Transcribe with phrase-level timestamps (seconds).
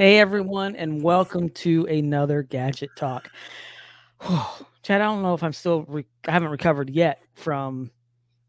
[0.00, 3.30] Hey everyone, and welcome to another gadget talk.
[4.82, 7.90] Chad, I don't know if I'm still re- I haven't recovered yet from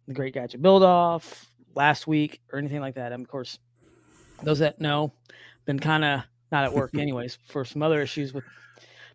[0.07, 3.11] the Great Gadget Build Off last week or anything like that.
[3.11, 3.59] And of course,
[4.43, 5.11] those that know,
[5.65, 6.21] been kind of
[6.53, 8.45] not at work anyways for some other issues with,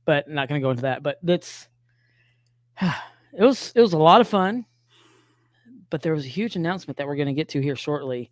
[0.04, 1.02] but not going to go into that.
[1.02, 1.68] But that's
[2.82, 4.66] it was it was a lot of fun,
[5.88, 8.30] but there was a huge announcement that we're going to get to here shortly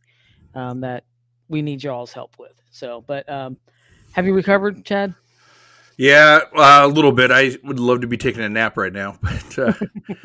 [0.55, 1.05] um, that
[1.49, 2.61] we need y'all's help with.
[2.71, 3.57] So, but um,
[4.15, 5.15] have you recovered, Chad?
[5.97, 7.31] Yeah, uh, a little bit.
[7.31, 9.73] I would love to be taking a nap right now, but uh,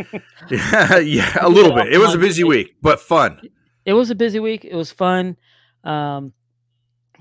[0.50, 1.94] yeah, yeah, a little bit.
[1.94, 3.42] It was a busy week, but fun.
[3.86, 4.66] It was a busy week.
[4.66, 5.38] It was fun.
[5.84, 6.34] Um,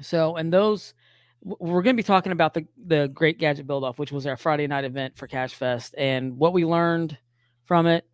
[0.01, 0.95] so, and those
[1.43, 4.37] we're going to be talking about the the Great Gadget Build Off, which was our
[4.37, 7.17] Friday night event for Cache Fest, and what we learned
[7.65, 8.05] from it,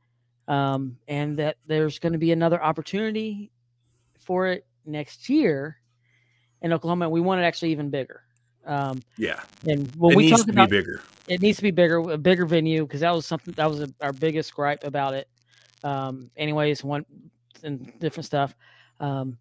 [0.48, 3.50] um, and that there's going to be another opportunity
[4.18, 5.78] for it next year
[6.60, 7.08] in Oklahoma.
[7.08, 8.23] We want it actually even bigger.
[8.66, 11.62] Um, yeah, and when it we needs talk to about, be bigger, it needs to
[11.62, 14.84] be bigger, a bigger venue because that was something that was a, our biggest gripe
[14.84, 15.28] about it.
[15.82, 17.04] Um, anyways, one
[17.62, 18.54] and different stuff.
[19.00, 19.38] Um,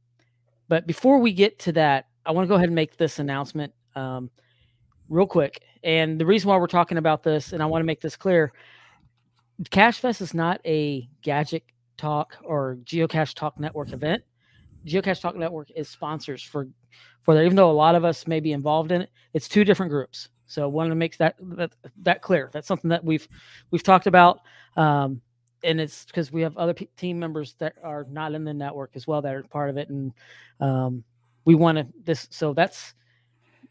[0.68, 3.74] but before we get to that, I want to go ahead and make this announcement
[3.96, 4.30] um,
[5.10, 5.62] real quick.
[5.84, 8.52] And the reason why we're talking about this, and I want to make this clear,
[9.70, 11.64] Cache Fest is not a gadget
[11.98, 14.24] talk or geocache talk network event.
[14.86, 16.68] Geocache Talk Network is sponsors for
[17.22, 17.44] for that.
[17.44, 20.30] Even though a lot of us may be involved in it, it's two different groups.
[20.46, 21.72] So want to make that that,
[22.04, 22.50] that clear.
[22.54, 23.28] That's something that we've
[23.72, 24.42] we've talked about,
[24.76, 25.22] um,
[25.64, 28.92] and it's because we have other p- team members that are not in the network
[28.96, 30.14] as well that are part of it, and
[30.60, 31.04] um,
[31.46, 32.28] we want to this.
[32.30, 32.94] So that's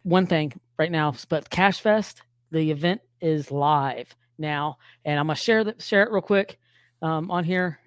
[0.03, 1.15] one thing right now.
[1.29, 6.11] But Cache Fest, the event is live now, and I'm gonna share that share it
[6.11, 6.59] real quick
[7.03, 7.79] um, on here.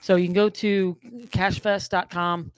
[0.00, 0.96] So you can go to
[1.26, 2.50] cachefest.com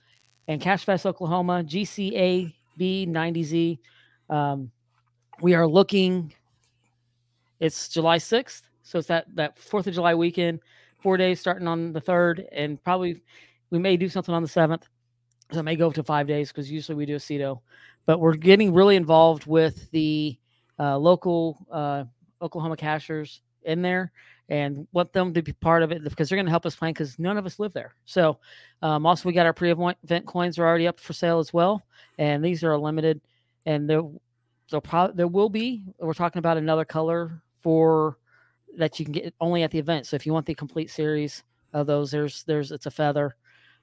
[0.49, 3.79] and Cachefest Oklahoma, GCAB90Z.
[4.31, 4.71] Um,
[5.41, 6.33] we are looking,
[7.59, 8.63] it's July 6th.
[8.83, 10.61] So it's that, that 4th of July weekend,
[11.01, 13.23] four days starting on the 3rd, and probably
[13.71, 14.83] we may do something on the 7th.
[15.53, 17.61] So it may go up to five days because usually we do a CITO.
[18.07, 20.39] But we're getting really involved with the
[20.79, 22.05] uh, local uh,
[22.41, 24.13] Oklahoma cachers in there
[24.53, 26.93] and want them to be part of it because they're going to help us plan
[26.93, 27.95] because none of us live there.
[28.05, 28.39] So,
[28.83, 31.83] um, also we got our pre-event coins are already up for sale as well,
[32.19, 33.23] and these are limited.
[33.65, 34.03] And there,
[34.71, 35.87] there probably there will be.
[35.99, 38.19] We're talking about another color for
[38.77, 40.07] that you can get only at the event.
[40.07, 43.37] So if you want the complete series of those, there's there's it's a feather.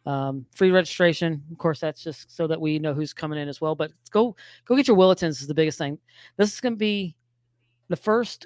[0.05, 3.59] Um, free registration, of course, that's just so that we know who's coming in as
[3.59, 3.73] well.
[3.73, 5.97] But go go get your Will Attends is the biggest thing.
[6.37, 7.15] This is going to be
[7.87, 8.45] the first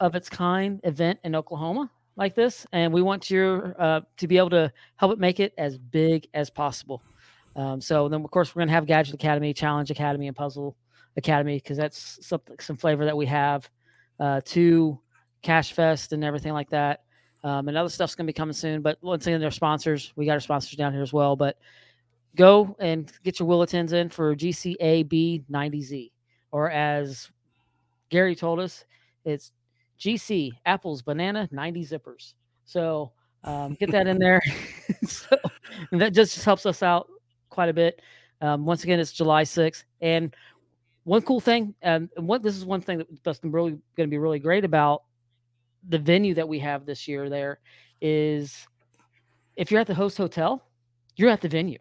[0.00, 4.38] of its kind event in Oklahoma like this, and we want you uh, to be
[4.38, 7.02] able to help it make it as big as possible.
[7.56, 10.76] Um, so then, of course, we're going to have Gadget Academy, Challenge Academy, and Puzzle
[11.16, 13.68] Academy because that's some, some flavor that we have
[14.20, 14.98] uh, to
[15.42, 17.02] Cache Fest and everything like that.
[17.44, 18.82] Um, and other stuff's going to be coming soon.
[18.82, 20.12] But once again, they're sponsors.
[20.16, 21.36] We got our sponsors down here as well.
[21.36, 21.56] But
[22.36, 26.10] go and get your Will Attends in for GCAB 90Z,
[26.50, 27.30] or as
[28.10, 28.84] Gary told us,
[29.24, 29.52] it's
[30.00, 32.34] GC apples banana 90 zippers.
[32.64, 33.12] So
[33.44, 34.42] um, get that in there.
[35.06, 35.36] so
[35.92, 37.08] that just helps us out
[37.50, 38.00] quite a bit.
[38.40, 39.84] Um, once again, it's July 6th.
[40.00, 40.34] And
[41.04, 44.18] one cool thing, um, and what this is one thing that's really going to be
[44.18, 45.02] really great about
[45.88, 47.60] the venue that we have this year there
[48.00, 48.66] is
[49.56, 50.64] if you're at the host hotel,
[51.16, 51.78] you're at the venue.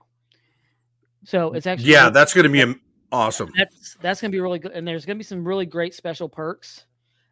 [1.26, 2.80] So it's actually yeah, that's going to be
[3.12, 3.52] awesome.
[3.58, 5.94] That's that's going to be really good, and there's going to be some really great
[5.94, 6.86] special perks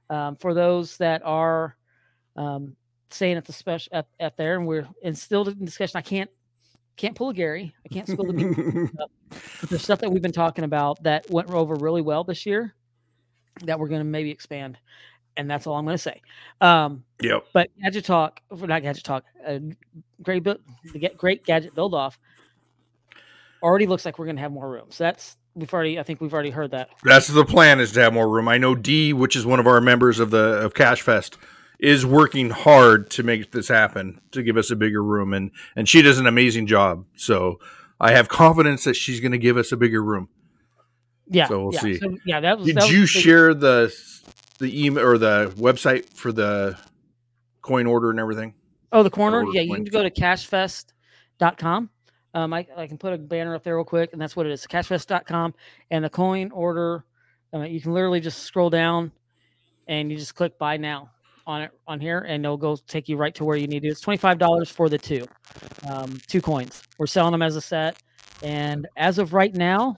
[0.10, 1.75] um, for those that are
[2.36, 2.75] um,
[3.10, 5.98] staying at the special at, at there, and we're in still in discussion.
[5.98, 6.30] I can't
[6.96, 7.74] can't pull a Gary.
[7.86, 8.90] I can't spill the
[9.62, 12.74] but there's stuff that we've been talking about that went over really well this year
[13.63, 14.78] that we're going to maybe expand.
[15.38, 16.22] And that's all I'm going to say.
[16.62, 17.46] Um, yep.
[17.51, 19.60] But gadget talk, not gadget talk, uh,
[20.22, 22.18] great, the great gadget build off
[23.62, 24.88] already looks like we're going to have more room.
[24.90, 26.90] So that's we've already I think we've already heard that.
[27.04, 28.48] That's the plan is to have more room.
[28.48, 31.38] I know D, which is one of our members of the of Cash Fest,
[31.80, 35.90] is working hard to make this happen to give us a bigger room and and
[35.90, 37.06] she does an amazing job.
[37.16, 37.60] So
[38.00, 40.30] I have confidence that she's going to give us a bigger room.
[41.28, 41.48] Yeah.
[41.48, 41.80] So we'll yeah.
[41.80, 41.98] see.
[41.98, 43.96] So, yeah, that was Did that you was share the
[44.60, 46.78] the email or the website for the
[47.62, 48.54] coin order and everything?
[48.92, 49.44] Oh, the corner?
[49.51, 51.90] Yeah, you can go to cachefest.com
[52.36, 54.52] um, I, I can put a banner up there real quick, and that's what it
[54.52, 55.56] is cachefest.com.
[55.90, 57.06] And the coin order,
[57.54, 59.12] uh, you can literally just scroll down
[59.88, 61.12] and you just click buy now
[61.48, 63.88] on it on here, and it'll go take you right to where you need to.
[63.88, 65.26] It's $25 for the two,
[65.90, 66.84] um, two coins.
[66.98, 68.02] We're selling them as a set.
[68.44, 69.98] And as of right now,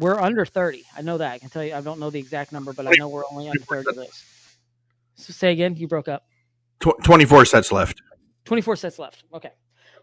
[0.00, 0.84] we're under 30.
[0.96, 1.32] I know that.
[1.32, 1.74] I can tell you.
[1.74, 4.24] I don't know the exact number, but I know we're only under 30 of those.
[5.14, 5.76] So say again.
[5.76, 6.24] You broke up.
[6.80, 8.00] 24 sets left.
[8.44, 9.22] 24 sets left.
[9.32, 9.50] Okay.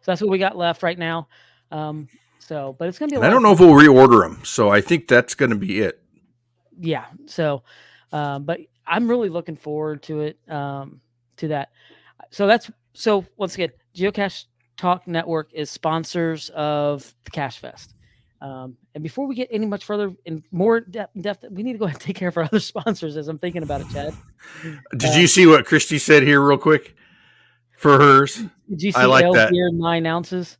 [0.07, 1.27] So that's what we got left right now.
[1.69, 2.07] Um,
[2.39, 3.18] so, but it's going to be.
[3.18, 5.81] And I don't know if we'll reorder them, so I think that's going to be
[5.81, 6.01] it.
[6.80, 7.07] Yeah.
[7.25, 7.63] So,
[8.13, 10.39] um, but I'm really looking forward to it.
[10.50, 11.01] Um,
[11.38, 11.71] to that.
[12.31, 14.45] So that's so once again, Geocache
[14.75, 17.94] Talk Network is sponsors of the Cache Fest.
[18.39, 21.80] Um, and before we get any much further in more depth, depth, we need to
[21.80, 24.13] go ahead and take care of our other sponsors as I'm thinking about it, Chad.
[24.95, 26.95] Did uh, you see what Christy said here, real quick?
[27.77, 29.51] For hers, did you see I like that.
[29.51, 30.57] Gear nine ounces,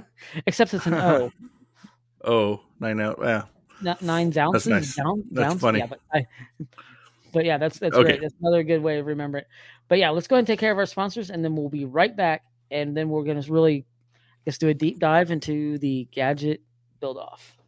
[0.46, 1.32] except it's an O.
[2.24, 3.18] oh, nine ounce.
[3.20, 3.42] Yeah,
[3.82, 4.64] Not nine ounces.
[4.64, 4.94] That's nice.
[4.94, 5.80] Down, that's funny.
[5.80, 6.26] Yeah, but, I,
[7.32, 8.04] but yeah, that's that's okay.
[8.04, 8.20] great.
[8.22, 9.48] That's another good way to remember it.
[9.88, 11.86] But yeah, let's go ahead and take care of our sponsors, and then we'll be
[11.86, 12.44] right back.
[12.70, 13.84] And then we're going to really,
[14.14, 16.62] I guess, do a deep dive into the gadget
[17.00, 17.58] build off.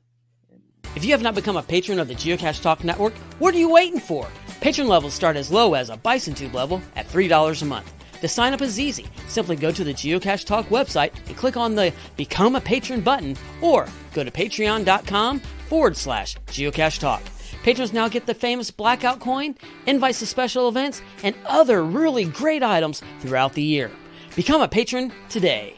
[0.95, 3.71] If you have not become a patron of the Geocache Talk Network, what are you
[3.71, 4.29] waiting for?
[4.61, 7.93] Patron levels start as low as a Bison Tube level at $3 a month.
[8.23, 9.07] To sign up is easy.
[9.27, 13.37] Simply go to the Geocache Talk website and click on the Become a Patron button,
[13.61, 17.21] or go to patreon.com forward slash geocache talk.
[17.65, 22.63] Patrons now get the famous blackout coin, invites to special events, and other really great
[22.63, 23.91] items throughout the year.
[24.37, 25.75] Become a patron today.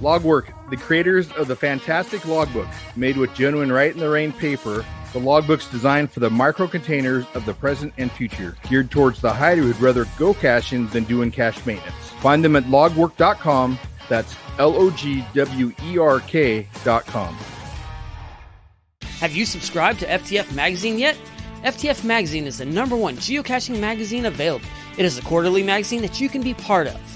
[0.00, 4.86] Logwerk, the creators of the fantastic logbook made with genuine Rite in the Rain paper.
[5.16, 9.32] The logbook's designed for the micro containers of the present and future, geared towards the
[9.32, 11.96] hider who'd rather go caching than doing cache maintenance.
[12.20, 13.78] Find them at logwerk.com.
[14.10, 17.34] That's L O G W E R K.com.
[19.20, 21.16] Have you subscribed to FTF Magazine yet?
[21.64, 24.66] FTF Magazine is the number one geocaching magazine available.
[24.98, 27.15] It is a quarterly magazine that you can be part of.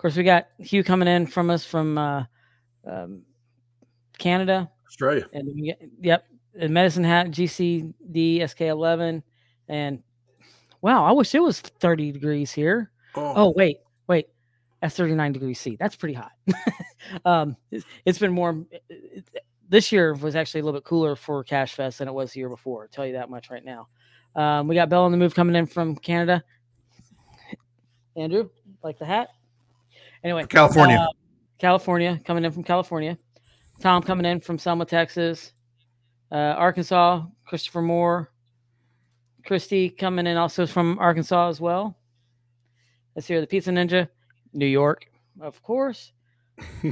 [0.00, 2.24] course, we got Hugh coming in from us from uh,
[2.86, 3.22] um,
[4.18, 6.26] Canada, Australia, and get, yep,
[6.58, 9.22] and Medicine Hat GCD SK11,
[9.68, 10.02] and
[10.80, 12.90] wow, I wish it was 30 degrees here.
[13.14, 14.28] Oh, oh wait, wait,
[14.80, 15.76] that's 39 degrees C.
[15.78, 16.32] That's pretty hot.
[17.24, 18.66] um, it's, it's been warm.
[18.88, 19.28] It,
[19.68, 22.40] this year was actually a little bit cooler for Cache Fest than it was the
[22.40, 22.82] year before.
[22.82, 23.88] I'll tell you that much right now.
[24.34, 26.42] Um, we got Bell on the move coming in from Canada.
[28.16, 28.48] Andrew,
[28.82, 29.28] like the hat?
[30.22, 30.96] Anyway, California.
[30.96, 31.12] Uh,
[31.58, 33.18] California coming in from California.
[33.80, 35.52] Tom coming in from Selma, Texas.
[36.30, 38.30] Uh, Arkansas, Christopher Moore.
[39.44, 41.96] Christy coming in also from Arkansas as well.
[43.16, 44.08] Let's hear the Pizza Ninja,
[44.52, 45.06] New York,
[45.40, 46.12] of course.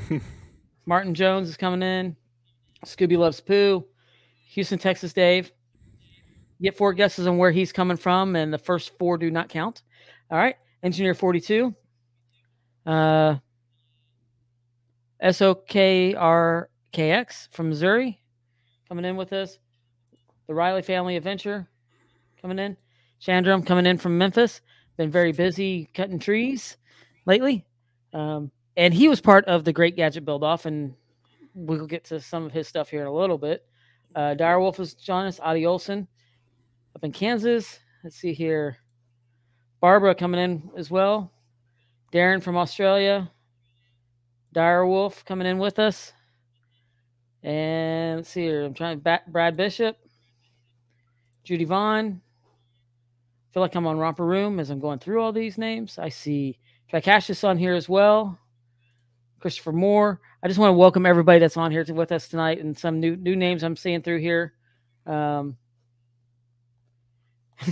[0.87, 2.17] Martin Jones is coming in.
[2.85, 3.85] Scooby loves poo.
[4.51, 5.53] Houston, Texas, Dave.
[6.61, 9.83] Get four guesses on where he's coming from, and the first four do not count.
[10.31, 10.57] All right.
[10.83, 11.75] Engineer 42,
[12.89, 13.37] uh,
[15.23, 16.69] SOKRKX
[17.53, 18.21] from Missouri
[18.89, 19.59] coming in with us.
[20.47, 21.69] The Riley Family Adventure
[22.41, 22.77] coming in.
[23.21, 24.63] Chandram coming in from Memphis.
[24.97, 26.79] Been very busy cutting trees
[27.27, 27.67] lately.
[28.15, 30.95] Um, and he was part of the Great Gadget Build Off, and
[31.55, 33.67] we'll get to some of his stuff here in a little bit.
[34.15, 35.41] Uh, Direwolf is joining us.
[35.41, 36.09] Adi Olson
[36.97, 37.81] up in Kansas.
[38.03, 38.79] Let's see here.
[39.81, 41.33] Barbara coming in as well.
[42.13, 43.31] Darren from Australia.
[44.53, 46.13] Dire Wolf coming in with us.
[47.43, 48.65] And let's see here.
[48.65, 49.97] I'm trying Brad Bishop.
[51.45, 52.21] Judy Vaughn.
[52.21, 55.99] I feel like I'm on Romper Room as I'm going through all these names.
[55.99, 56.59] I see
[56.93, 58.39] Tricashus on here as well.
[59.41, 60.21] Christopher Moore.
[60.43, 63.01] I just want to welcome everybody that's on here to, with us tonight and some
[63.01, 64.55] new new names I'm seeing through here.
[65.07, 65.57] Um,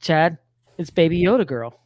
[0.00, 0.38] Chad,
[0.78, 1.85] it's Baby Yoda Girl.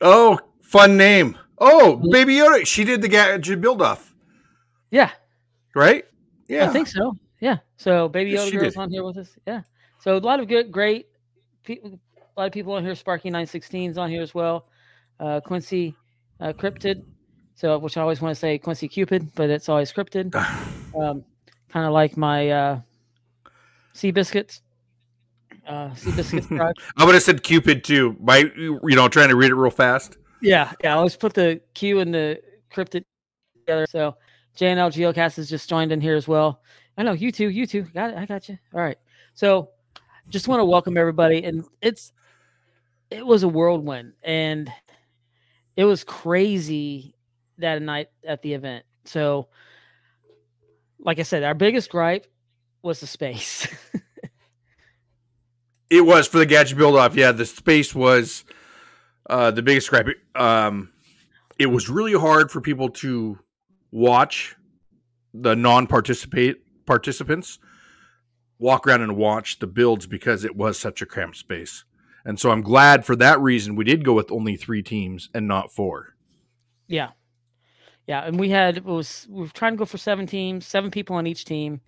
[0.00, 1.36] Oh, fun name.
[1.58, 2.66] Oh, Baby Yoda.
[2.66, 4.14] She did the gadget build off.
[4.90, 5.10] Yeah.
[5.74, 6.04] Right?
[6.48, 6.68] Yeah.
[6.68, 7.14] I think so.
[7.40, 7.58] Yeah.
[7.76, 9.36] So Baby Yoda yes, Girl's on here with us.
[9.46, 9.62] Yeah.
[9.98, 11.08] So a lot of good, great
[11.64, 11.98] people,
[12.36, 12.94] a lot of people on here.
[12.94, 14.66] Sparky 916's on here as well.
[15.18, 15.96] Uh, Quincy
[16.40, 17.02] uh, Cryptid.
[17.54, 20.32] So, which I always want to say Quincy Cupid, but it's always Cryptid.
[20.96, 21.24] um,
[21.68, 22.80] kind of like my uh,
[23.94, 24.62] Sea Biscuits
[25.68, 28.16] uh, Seabiscuit I would have said Cupid too.
[28.20, 30.16] By you know, trying to read it real fast.
[30.40, 30.94] Yeah, yeah.
[30.94, 32.40] I always put the Q and the
[32.72, 33.04] cryptid
[33.54, 33.86] together.
[33.88, 34.16] So
[34.56, 36.62] JNL Geocast has just joined in here as well.
[36.96, 37.48] I know you too.
[37.48, 37.82] You too.
[37.82, 38.16] Got it.
[38.16, 38.58] I got you.
[38.74, 38.98] All right.
[39.34, 39.70] So,
[40.30, 42.12] just want to welcome everybody, and it's
[43.10, 44.70] it was a whirlwind, and
[45.76, 47.14] it was crazy
[47.58, 48.84] that night at the event.
[49.04, 49.48] So,
[50.98, 52.26] like I said, our biggest gripe
[52.82, 53.68] was the space.
[55.90, 57.16] It was for the gadget build off.
[57.16, 58.44] Yeah, the space was
[59.28, 60.08] uh, the biggest gripe.
[60.34, 60.90] Um,
[61.58, 63.38] it was really hard for people to
[63.90, 64.54] watch
[65.32, 67.58] the non-participate participants
[68.58, 71.84] walk around and watch the builds because it was such a cramped space.
[72.24, 75.46] And so I'm glad for that reason we did go with only three teams and
[75.46, 76.14] not four.
[76.88, 77.10] yeah,
[78.06, 80.90] yeah, and we had it was we were trying to go for seven teams, seven
[80.90, 81.80] people on each team.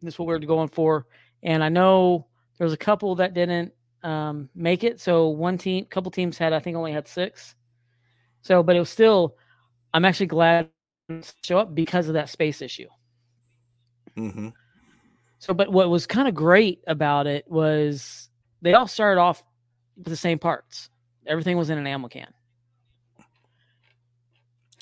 [0.00, 1.06] That's what we were going for,
[1.42, 2.26] and I know
[2.58, 5.00] there was a couple that didn't um, make it.
[5.00, 7.54] So one team, couple teams had I think only had six.
[8.42, 9.36] So, but it was still.
[9.92, 10.68] I'm actually glad
[11.08, 12.88] to show up because of that space issue.
[14.16, 14.48] Mm-hmm.
[15.38, 18.28] So, but what was kind of great about it was
[18.62, 19.44] they all started off
[19.96, 20.90] with the same parts.
[21.26, 22.32] Everything was in an ammo can.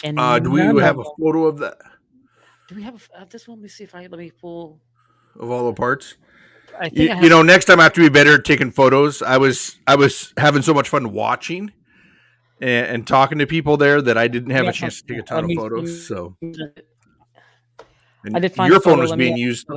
[0.04, 1.78] And Uh, do we have a photo of that
[2.68, 3.58] Do we have a uh, this one?
[3.58, 4.80] Let me see if I let me pull.
[5.38, 6.16] of all the parts?
[6.78, 8.70] I think You, have, you know, next time I have to be better at taking
[8.70, 9.22] photos.
[9.22, 11.72] I was I was having so much fun watching
[12.60, 15.22] and, and talking to people there that I didn't have Yeah, a chance to take
[15.22, 16.06] a ton of photos.
[16.06, 16.36] So
[18.34, 19.68] I did find your phone was being used.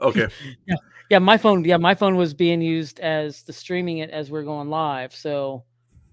[0.00, 0.28] Okay,
[1.10, 1.64] Yeah, my phone.
[1.64, 5.14] Yeah, my phone was being used as the streaming it as we're going live.
[5.14, 5.64] So,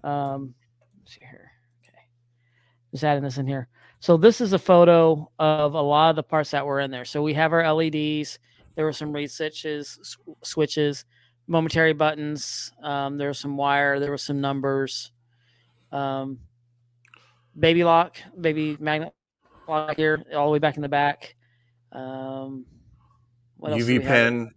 [0.04, 0.54] um,
[1.00, 1.50] let's see here.
[1.82, 1.98] Okay,
[2.90, 3.68] just adding this in here.
[4.00, 7.04] So this is a photo of a lot of the parts that were in there.
[7.04, 8.38] So we have our LEDs.
[8.74, 11.04] There were some switches, switches,
[11.46, 12.72] momentary buttons.
[12.82, 14.00] Um, there was some wire.
[14.00, 15.12] There were some numbers.
[15.90, 16.38] Um,
[17.58, 19.12] baby lock, baby magnet
[19.68, 21.36] lock here, all the way back in the back.
[21.92, 22.64] Um,
[23.58, 24.04] what else do UV we have?
[24.04, 24.50] pen.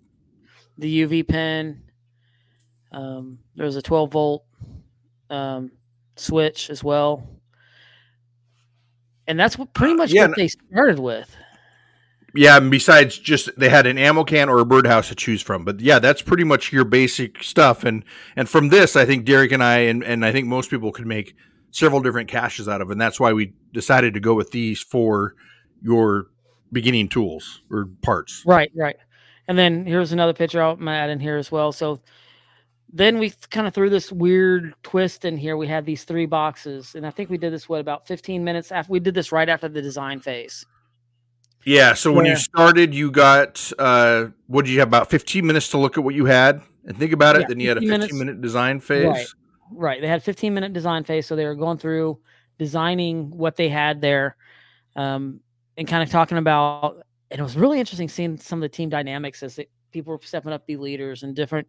[0.77, 1.83] the UV pen.
[2.91, 4.45] Um, there was a 12 volt
[5.29, 5.71] um,
[6.15, 7.27] switch as well,
[9.27, 11.35] and that's what pretty much yeah, what they started with.
[12.35, 15.63] Yeah, besides just they had an ammo can or a birdhouse to choose from.
[15.63, 17.83] But yeah, that's pretty much your basic stuff.
[17.83, 18.03] And
[18.35, 21.07] and from this, I think Derek and I and, and I think most people could
[21.07, 21.35] make
[21.71, 22.89] several different caches out of.
[22.89, 25.35] And that's why we decided to go with these for
[25.81, 26.27] your
[26.71, 28.43] beginning tools or parts.
[28.45, 28.95] Right, right.
[29.47, 31.71] And then here's another picture I'll add in here as well.
[31.71, 32.01] So
[32.91, 35.57] then we kind of threw this weird twist in here.
[35.57, 38.71] We had these three boxes, and I think we did this what about 15 minutes
[38.71, 40.65] after we did this right after the design phase.
[41.65, 41.93] Yeah.
[41.93, 45.77] So when you started, you got uh what did you have about 15 minutes to
[45.77, 47.41] look at what you had and think about it?
[47.41, 48.13] Yeah, then you had a 15 15 minutes.
[48.19, 49.05] minute design phase.
[49.05, 49.27] Right.
[49.71, 50.01] Right.
[50.01, 51.25] They had 15 minute design phase.
[51.25, 52.19] So they were going through
[52.57, 54.35] designing what they had there
[54.95, 55.39] um,
[55.77, 58.89] and kind of talking about, and it was really interesting seeing some of the team
[58.89, 61.67] dynamics as they, people were stepping up to be leaders and different,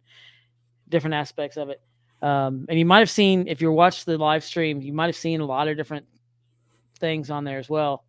[0.87, 1.81] different aspects of it.
[2.21, 5.15] Um, and you might have seen, if you watched the live stream, you might have
[5.15, 6.05] seen a lot of different
[6.99, 8.05] things on there as well.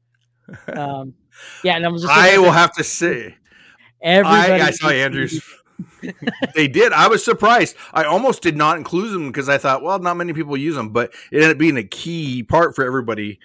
[0.68, 1.14] Um,
[1.62, 1.76] yeah.
[1.76, 3.36] and I was just I will have to say
[4.02, 4.52] everybody.
[4.52, 5.42] I, I saw Andrews.
[6.54, 6.92] they did.
[6.92, 7.76] I was surprised.
[7.92, 10.90] I almost did not include them because I thought, well, not many people use them,
[10.90, 13.38] but it ended up being a key part for everybody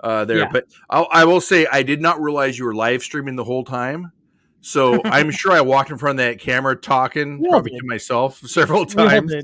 [0.00, 0.38] uh, there.
[0.38, 0.50] Yeah.
[0.52, 3.64] But I'll, I will say, I did not realize you were live streaming the whole
[3.64, 4.12] time.
[4.60, 8.86] So I'm sure I walked in front of that camera talking probably to myself several
[8.86, 9.34] times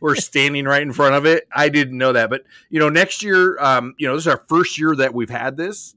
[0.00, 1.48] or standing right in front of it.
[1.52, 4.44] I didn't know that, but you know, next year, um, you know, this is our
[4.48, 5.94] first year that we've had this,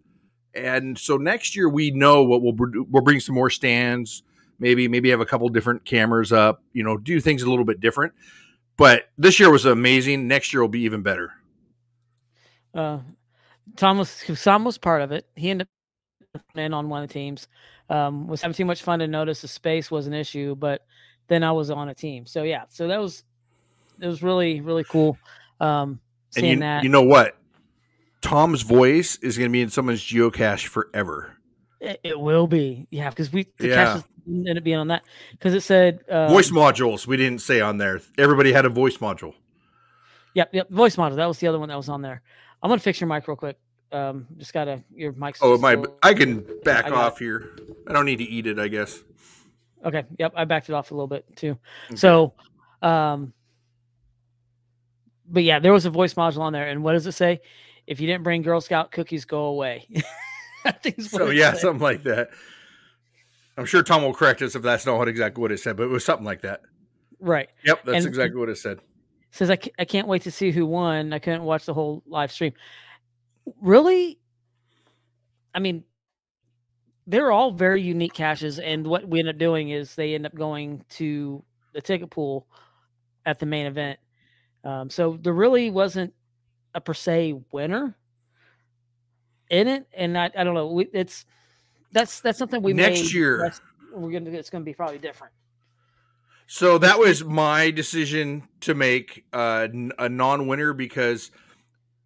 [0.53, 2.55] and so next year we know what we'll
[2.89, 4.23] we'll bring some more stands,
[4.59, 7.79] maybe maybe have a couple different cameras up, you know, do things a little bit
[7.79, 8.13] different.
[8.77, 10.27] But this year was amazing.
[10.27, 11.33] Next year will be even better.
[12.73, 12.99] uh,
[13.75, 15.25] Tom was Tom was part of it.
[15.35, 15.67] He ended
[16.35, 17.47] up in on one of the teams.
[17.89, 20.85] Um, was having too much fun to notice the space was an issue, but
[21.27, 22.25] then I was on a team.
[22.25, 23.23] So yeah, so that was
[23.99, 25.17] it was really really cool.
[25.59, 25.99] Um,
[26.35, 27.38] And seeing you, that you know what?
[28.21, 31.35] Tom's voice is going to be in someone's geocache forever.
[31.79, 33.75] it, it will be yeah because we the Yeah.
[33.85, 37.61] caches ended up being on that because it said um, voice modules we didn't say
[37.61, 38.01] on there.
[38.17, 39.33] Everybody had a voice module.
[40.35, 41.15] Yep, yep, voice module.
[41.15, 42.21] That was the other one that was on there.
[42.61, 43.57] I'm gonna fix your mic real quick.
[43.91, 45.39] Um, just gotta your mic's.
[45.41, 45.73] Oh, my!
[45.73, 47.55] still- I can back I off here.
[47.87, 48.59] I don't need to eat it.
[48.59, 49.01] I guess.
[49.83, 50.03] Okay.
[50.19, 50.33] Yep.
[50.35, 51.57] I backed it off a little bit too.
[51.87, 51.95] Okay.
[51.95, 52.33] So,
[52.83, 53.33] um,
[55.27, 56.67] but yeah, there was a voice module on there.
[56.67, 57.41] And what does it say?
[57.89, 59.87] If you didn't bring Girl Scout cookies, go away.
[60.65, 61.61] I think is what So yeah, said.
[61.61, 62.29] something like that.
[63.57, 65.83] I'm sure Tom will correct us if that's not what exactly what it said, but
[65.83, 66.61] it was something like that.
[67.19, 67.49] right.
[67.65, 68.79] Yep, that's And- exactly what it said.
[69.31, 71.13] says I, I can't wait to see who won.
[71.13, 72.53] I couldn't watch the whole live stream.
[73.61, 74.19] Really?
[75.55, 75.83] I mean,
[77.07, 80.35] they're all very unique caches, and what we end up doing is they end up
[80.35, 81.43] going to
[81.73, 82.47] the ticket pool
[83.25, 83.97] at the main event.
[84.63, 86.13] Um, so there really wasn't
[86.73, 87.95] a per se winner
[89.49, 90.71] in it, and I, I don't know.
[90.71, 91.25] We, it's
[91.91, 93.51] that's that's something we Next made, year.
[93.93, 95.33] we're gonna it's gonna be probably different.
[96.47, 99.67] So that was my decision to make uh,
[99.99, 101.29] a non-winner because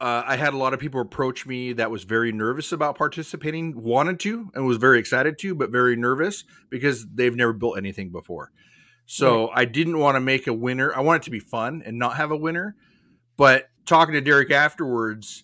[0.01, 3.81] uh, I had a lot of people approach me that was very nervous about participating,
[3.81, 8.09] wanted to, and was very excited to, but very nervous because they've never built anything
[8.09, 8.51] before.
[9.05, 10.93] So I didn't want to make a winner.
[10.93, 12.75] I want it to be fun and not have a winner.
[13.37, 15.43] But talking to Derek afterwards,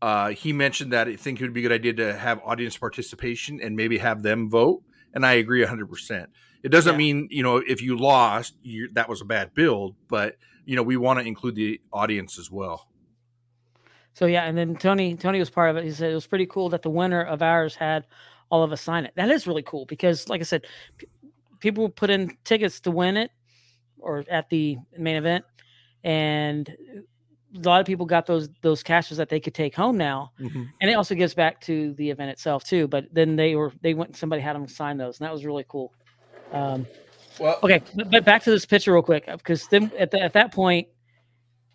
[0.00, 2.76] uh, he mentioned that I think it would be a good idea to have audience
[2.76, 4.82] participation and maybe have them vote.
[5.14, 6.26] And I agree 100%.
[6.62, 6.98] It doesn't Yeah.
[6.98, 10.82] mean, you know, if you lost, you, that was a bad build, but, you know,
[10.82, 12.88] we want to include the audience as well.
[14.12, 15.84] So yeah, and then Tony Tony was part of it.
[15.84, 18.04] He said it was pretty cool that the winner of ours had
[18.50, 19.12] all of us sign it.
[19.14, 20.66] That is really cool because, like I said,
[20.96, 21.06] p-
[21.60, 23.30] people put in tickets to win it
[23.98, 25.44] or at the main event,
[26.02, 26.76] and
[27.56, 30.32] a lot of people got those those caches that they could take home now,
[30.80, 32.86] and it also gives back to the event itself too.
[32.86, 35.64] But then they were they went somebody had them sign those, and that was really
[35.68, 35.92] cool.
[36.52, 36.86] Um,
[37.38, 40.32] Well, Okay, but, but back to this picture real quick because then at, the, at
[40.32, 40.88] that point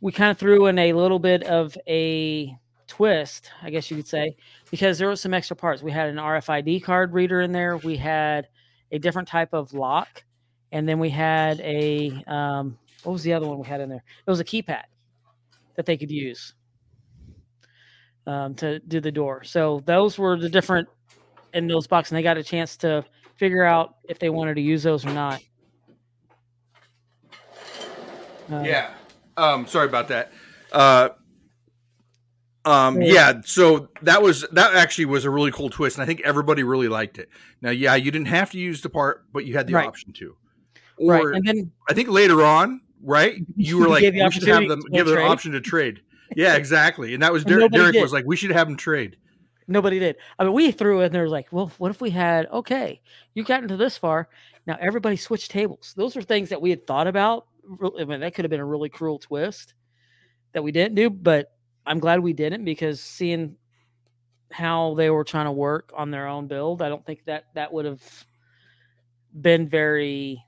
[0.02, 2.56] we kind of threw in a little bit of a
[2.88, 4.36] twist, I guess you could say,
[4.70, 5.82] because there were some extra parts.
[5.82, 7.78] We had an RFID card reader in there.
[7.78, 8.48] We had
[8.92, 10.24] a different type of lock,
[10.72, 14.04] and then we had a um, what was the other one we had in there?
[14.26, 14.84] It was a keypad
[15.76, 16.54] that they could use
[18.28, 19.44] um, to do the door.
[19.44, 20.88] So those were the different
[21.54, 23.06] in those boxes, and they got a chance to
[23.36, 25.42] figure out if they wanted to use those or not.
[28.52, 28.94] Uh, yeah.
[29.38, 30.32] Um, sorry about that.
[30.72, 31.10] Uh,
[32.66, 33.42] um, Yeah.
[33.46, 36.88] So that was that actually was a really cool twist, and I think everybody really
[36.88, 37.30] liked it.
[37.62, 39.88] Now, yeah, you didn't have to use the part, but you had the Right.
[39.88, 40.36] option to.
[41.00, 41.26] right.
[41.26, 43.36] And then I think later on, right?
[43.56, 46.02] You were like, we should have them give them an option to trade.
[46.36, 47.14] Yeah, exactly.
[47.14, 48.02] And that was And Der- nobody Derek did.
[48.02, 49.18] was like, we should have them trade.
[49.68, 50.16] nobody did.
[50.40, 53.02] I mean, we threw it and there was like, well, what if we had, okay,
[53.34, 54.30] you got into this far.
[54.66, 55.94] Now everybody switched tables.
[55.96, 57.48] Those are things that we had thought about.
[58.00, 59.74] I mean, that could have been a really cruel twist
[60.54, 61.52] that we didn't do, but
[61.86, 63.56] I'm glad we didn't because seeing
[64.52, 67.72] how they were trying to work on their own build, I don't think that that
[67.74, 68.02] would have
[69.40, 70.44] been very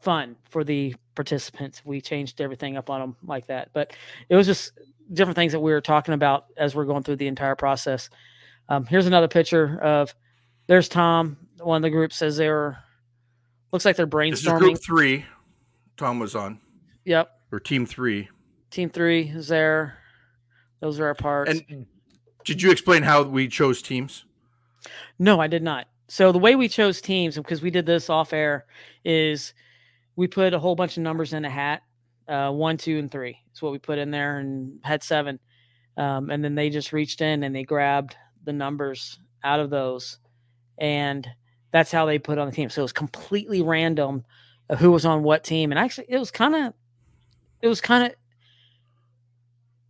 [0.00, 3.70] fun for the participants we changed everything up on them like that.
[3.72, 3.92] But
[4.28, 4.70] it was just
[5.12, 8.08] different things that we were talking about as we're going through the entire process.
[8.68, 10.14] Um, here's another picture of
[10.68, 11.36] there's Tom.
[11.58, 12.76] One of the group says they were
[13.72, 14.58] looks like they're This is brainstorming.
[14.60, 15.24] group three.
[15.96, 16.60] Tom was on,
[17.04, 17.28] Yep.
[17.50, 18.28] or team three.
[18.70, 19.98] Team three is there.
[20.78, 21.50] Those are our parts.
[21.68, 21.86] And
[22.44, 24.24] did you explain how we chose teams?
[25.18, 25.88] No, I did not.
[26.06, 28.64] So the way we chose teams, because we did this off air,
[29.04, 29.52] is
[30.18, 31.82] we put a whole bunch of numbers in a hat.
[32.26, 35.38] Uh, one, two, and three is what we put in there, and had seven.
[35.96, 40.18] Um, and then they just reached in and they grabbed the numbers out of those,
[40.76, 41.26] and
[41.70, 42.68] that's how they put on the team.
[42.68, 44.24] So it was completely random
[44.78, 46.74] who was on what team, and actually it was kind of,
[47.62, 48.14] it was kind of.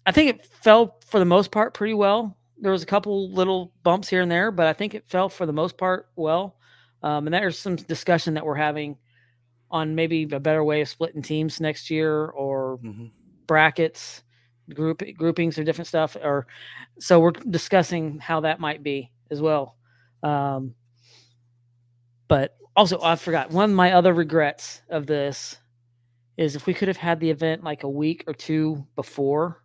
[0.04, 3.72] I think it fell for the most part pretty well there was a couple little
[3.82, 6.56] bumps here and there, but I think it fell for the most part well.
[7.02, 8.96] Um, and there's some discussion that we're having
[9.70, 13.10] on maybe a better way of splitting teams next year or Mhm.
[13.46, 14.22] brackets,
[14.74, 16.16] group groupings or different stuff.
[16.22, 16.46] Or
[16.98, 19.76] so we're discussing how that might be as well.
[20.22, 20.74] Um,
[22.28, 25.58] but also, I forgot one of my other regrets of this
[26.36, 29.62] is if we could have had the event like a week or two before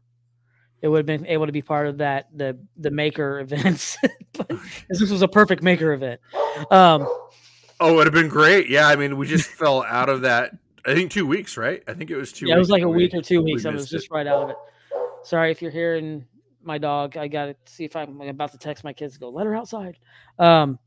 [0.82, 3.98] it would have been able to be part of that the the maker events
[4.34, 4.50] but
[4.90, 6.20] this was a perfect maker event
[6.72, 7.08] um
[7.80, 8.70] Oh, it would have been great.
[8.70, 10.52] Yeah, I mean, we just fell out of that.
[10.86, 11.82] I think two weeks, right?
[11.88, 12.48] I think it was two.
[12.48, 14.12] yeah it was like a week or two we weeks i was just it.
[14.12, 14.58] right out of it
[15.24, 16.26] sorry if you're hearing
[16.62, 19.56] my dog i gotta see if i'm about to text my kids go let her
[19.56, 19.98] outside
[20.40, 20.78] um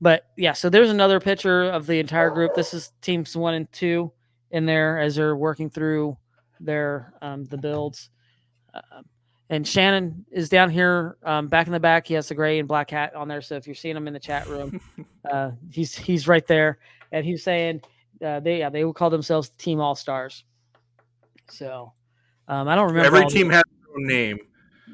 [0.00, 3.72] but yeah so there's another picture of the entire group this is teams one and
[3.72, 4.12] two
[4.52, 6.16] in there as they're working through
[6.60, 8.10] their um the builds
[8.74, 9.04] um,
[9.50, 12.06] and Shannon is down here, um, back in the back.
[12.06, 13.42] He has the gray and black hat on there.
[13.42, 14.80] So if you're seeing him in the chat room,
[15.30, 16.78] uh, he's he's right there,
[17.12, 17.82] and he's saying
[18.24, 20.44] uh, they yeah they will call themselves Team All Stars.
[21.50, 21.92] So
[22.48, 24.38] um, I don't remember Every the- team has their own name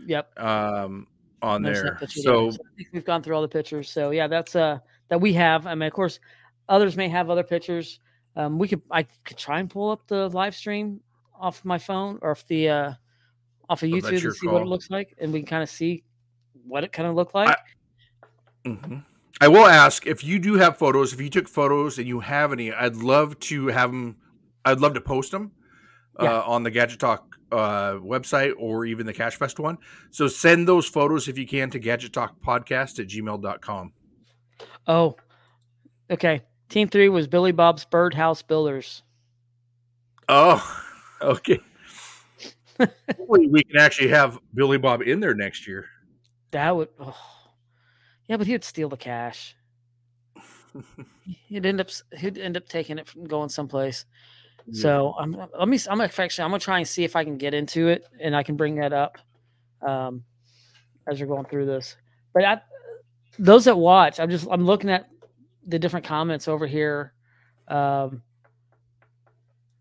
[0.07, 0.41] Yep.
[0.41, 1.07] um,
[1.43, 1.99] on there.
[2.09, 3.91] So think we've gone through all the pictures.
[3.91, 5.67] So yeah, that's uh that we have.
[5.67, 6.19] I mean, of course,
[6.69, 8.01] others may have other pictures.
[8.37, 11.01] Um, we could I could try and pull up the live stream
[11.39, 12.93] off my phone or off the uh
[13.69, 16.03] off of YouTube and see what it looks like, and we can kind of see
[16.67, 17.57] what it kind of looked like.
[18.65, 19.05] Mhm.
[19.41, 21.13] I will ask if you do have photos.
[21.13, 24.17] If you took photos and you have any, I'd love to have them.
[24.65, 25.53] I'd love to post them
[26.21, 26.39] Yeah.
[26.39, 29.79] uh, on the Gadget Talk uh, website or even the Cache Fest one.
[30.11, 33.93] So send those photos if you can to Gadget Talk Podcast at gmail.com.
[34.87, 35.17] Oh,
[36.11, 36.43] okay.
[36.69, 39.03] Team three was Billy Bob's Birdhouse Builders.
[40.29, 40.63] Oh,
[41.23, 41.61] okay.
[42.79, 45.87] Hopefully we can actually have Billy Bob in there next year.
[46.51, 47.17] That would, oh.
[48.27, 49.57] yeah, but he'd steal the cache.
[51.49, 54.05] He'd end up, he'd end up taking it from going someplace.
[54.73, 57.55] So I'm, let me, I'm actually, I'm gonna try and see if I can get
[57.55, 59.19] into it and I can bring that up,
[59.87, 60.25] um,
[61.07, 61.97] as we're going through this.
[62.35, 62.61] But I,
[63.39, 65.09] those that watch, I'm just, I'm looking at
[65.67, 67.13] the different comments over here.
[67.67, 68.23] Um,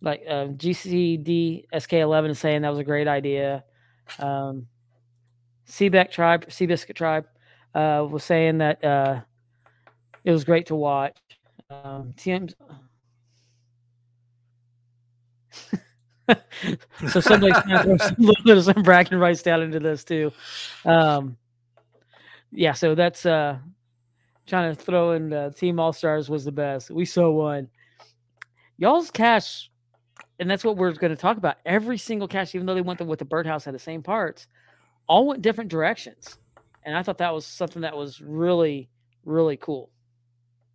[0.01, 3.63] like uh, GCD SK11 is saying that was a great idea.
[4.19, 4.67] Um,
[5.67, 7.25] Seabeck tribe, Seabiscuit tribe,
[7.75, 9.21] uh, was saying that uh,
[10.23, 11.17] it was great to watch.
[11.69, 12.13] Um,
[17.09, 17.97] so somebody's gonna
[18.45, 20.31] throw some, bragging rights down into this too.
[20.85, 21.37] Um,
[22.51, 23.57] yeah, so that's uh,
[24.45, 26.89] trying to throw in uh, Team All Stars was the best.
[26.89, 27.69] We so won.
[28.77, 29.69] Y'all's cache,
[30.39, 31.57] and that's what we're going to talk about.
[31.65, 34.47] Every single cache, even though they went with the birdhouse had the same parts,
[35.07, 36.37] all went different directions.
[36.83, 38.89] And I thought that was something that was really,
[39.25, 39.89] really cool.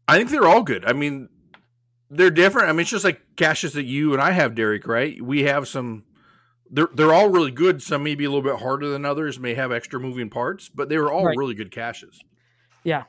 [0.09, 0.85] I think they're all good.
[0.85, 1.29] I mean,
[2.11, 2.69] they're different.
[2.69, 4.87] I mean, it's just like caches that you and I have, Derek.
[4.87, 5.21] Right?
[5.23, 6.05] We have some.
[6.71, 7.83] They're they're all really good.
[7.83, 9.39] Some may be a little bit harder than others.
[9.39, 11.37] May have extra moving parts, but they were all Right.
[11.37, 12.21] really good caches.
[12.85, 12.99] Yeah.
[12.99, 13.07] And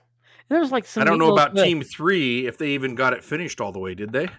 [0.50, 1.02] there was like some.
[1.02, 1.56] I don't know about.
[1.56, 3.96] Team Three if they even got it finished all the way.
[3.96, 4.30] Did they?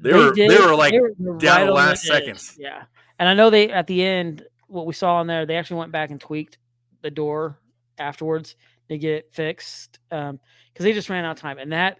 [0.00, 2.56] They, They were they were like They were down right on last the seconds.
[2.58, 2.84] Yeah.
[3.18, 5.92] And I know they at the end, what we saw in there, they actually went
[5.92, 6.58] back and tweaked
[7.02, 7.58] the door
[7.98, 8.56] afterwards
[8.88, 9.98] to get it fixed.
[10.10, 10.38] Um,
[10.72, 11.58] because they just ran out of time.
[11.58, 11.98] And that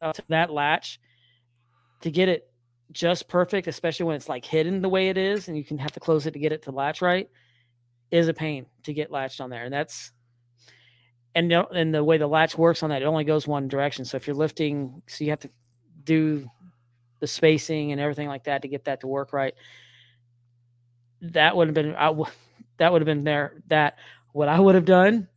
[0.00, 0.98] uh, that latch
[2.00, 2.50] to get it
[2.90, 5.92] just perfect, especially when it's like hidden the way it is, and you can have
[5.92, 7.28] to close it to get it to latch right,
[8.10, 9.64] is a pain to get latched on there.
[9.64, 10.12] And that's
[11.34, 14.04] and and the way the latch works on that, it only goes one direction.
[14.06, 15.50] So if you're lifting, so you have to
[16.04, 16.48] do
[17.20, 19.54] the spacing and everything like that to get that to work right.
[21.20, 22.30] That would have been I w-
[22.78, 23.62] that would have been there.
[23.68, 23.98] That
[24.32, 25.28] what I would have done,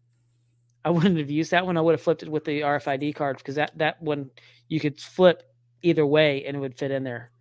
[0.84, 1.78] I wouldn't have used that one.
[1.78, 4.30] I would have flipped it with the RFID card because that that one
[4.68, 5.44] you could flip
[5.82, 7.32] either way and it would fit in there.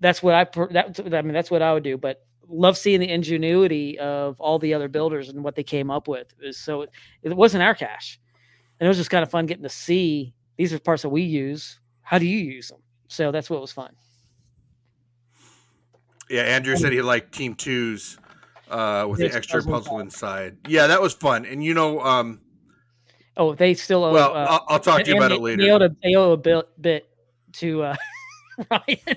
[0.00, 1.96] That's what I that I mean that's what I would do.
[1.96, 6.08] But love seeing the ingenuity of all the other builders and what they came up
[6.08, 6.32] with.
[6.52, 6.86] So
[7.22, 8.20] it wasn't our cache,
[8.78, 11.22] and it was just kind of fun getting to see these are parts that we
[11.22, 11.80] use.
[12.02, 12.80] How do you use them?
[13.12, 13.94] So that's what was fun.
[16.30, 18.16] Yeah, Andrew said he liked Team Two's
[18.70, 20.56] uh, with Yes, the extra puzzle puzzle inside.
[20.66, 21.44] Yeah, that was fun.
[21.44, 22.40] And you know, um,
[23.36, 24.12] Oh, they still owe.
[24.12, 25.62] well, uh, I'll, I'll talk to you about they, it later.
[25.62, 27.08] They owe a, they owe a bit, bit
[27.54, 27.96] to uh,
[28.70, 29.16] Ryan.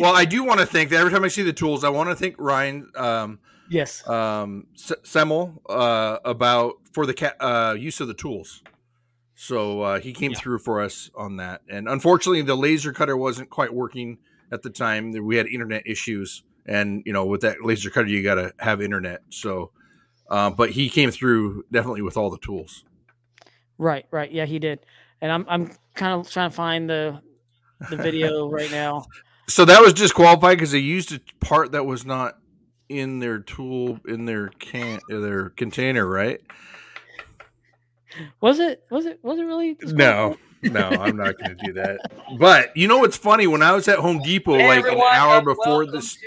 [0.00, 2.10] Well, I do want to thank that every time I see the tools, I want
[2.10, 3.38] to thank Ryan um,
[3.70, 4.06] yes.
[4.08, 8.62] um, S- Semmel uh, about for the ca- uh, use of the tools.
[9.40, 10.38] So uh, he came Yeah.
[10.40, 14.18] through for us on that, and unfortunately, the laser cutter wasn't quite working
[14.50, 15.12] at the time.
[15.12, 18.82] We had internet issues, and you know, with that laser cutter, you got to have
[18.82, 19.22] internet.
[19.30, 19.70] So,
[20.28, 22.84] uh, but he came through definitely with all the tools.
[23.78, 24.06] Right.
[24.10, 24.32] Right.
[24.32, 24.80] Yeah, he did.
[25.20, 27.22] And I'm I'm kind of trying to find the
[27.90, 29.06] the video right now.
[29.48, 32.38] So that was disqualified because they used a part that was not
[32.88, 36.40] in their tool in their can their container, right?
[38.40, 38.84] Was it?
[38.90, 39.18] Was it?
[39.22, 39.76] Was it really?
[39.82, 41.98] No, no, I'm not going to do that.
[42.38, 43.46] But you know what's funny?
[43.46, 46.18] When I was at Home Depot, like an hour before this.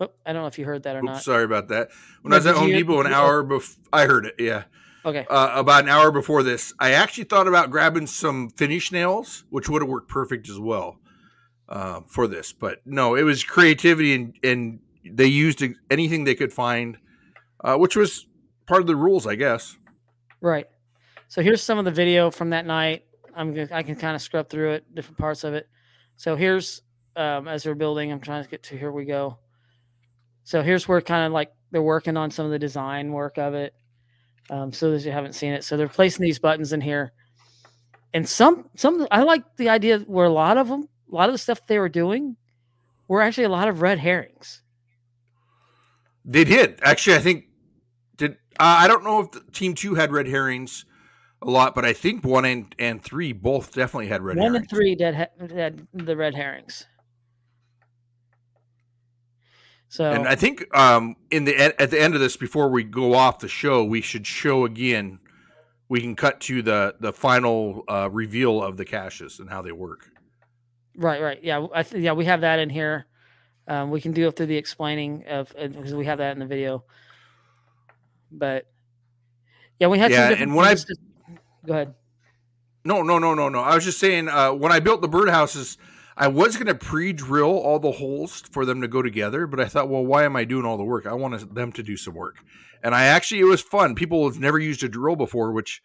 [0.00, 1.22] Oh, I don't know if you heard that or Oops, not.
[1.22, 1.90] sorry about that.
[2.22, 4.64] When No, I was at Home Depot, an hour before I heard it, yeah,
[5.04, 5.26] Okay.
[5.28, 9.68] uh, about an hour before this, I actually thought about grabbing some finish nails, which
[9.68, 10.98] would have worked perfect as well
[11.68, 12.52] uh, for this.
[12.52, 16.98] But no, it was creativity, and and they used anything they could find,
[17.64, 18.26] uh, which was
[18.66, 19.76] part of the rules, I guess.
[20.40, 20.66] Right.
[21.28, 23.04] So here's some of the video from that night.
[23.34, 25.68] I'm I can kind of scrub through it, different parts of it.
[26.16, 26.82] So here's
[27.16, 28.10] um, as they're building.
[28.10, 29.38] I'm trying to get to here we go.
[30.44, 33.54] So here's where kind of like they're working on some of the design work of
[33.54, 33.74] it.
[34.50, 37.12] Um, so that you haven't seen it, so they're placing these buttons in here,
[38.14, 41.34] and some some I like the idea where a lot of them, a lot of
[41.34, 42.34] the stuff they were doing,
[43.08, 44.62] were actually a lot of red herrings.
[46.24, 47.16] They did actually.
[47.16, 47.44] I think
[48.58, 50.84] uh, I don't know if the, Team Two had red herrings
[51.42, 54.54] a lot, but I think one and, and three both definitely had red One herrings.
[54.54, 56.86] One and three did ha- had the red herrings.
[59.88, 63.14] So And I think um, in the at the end of this, before we go
[63.14, 65.18] off the show, we should show again
[65.88, 69.72] we can cut to the the final uh, reveal of the caches and how they
[69.72, 70.10] work.
[70.96, 71.42] Right, right.
[71.42, 73.06] Yeah, th- yeah, we have that in here.
[73.66, 76.46] Um, we can do it through the explaining of because we have that in the
[76.46, 76.84] video.
[78.30, 78.66] But
[79.78, 80.96] yeah, we had Yeah, some different and when I- to-
[81.66, 81.94] go ahead.
[82.84, 83.60] No, no, no, no, no.
[83.60, 85.76] I was just saying uh, when I built the birdhouses,
[86.16, 89.66] I was going to pre-drill all the holes for them to go together, but I
[89.66, 91.06] thought, well, why am I doing all the work?
[91.06, 92.36] I wanted them to do some work,
[92.82, 93.94] and I actually it was fun.
[93.94, 95.82] People have never used a drill before, which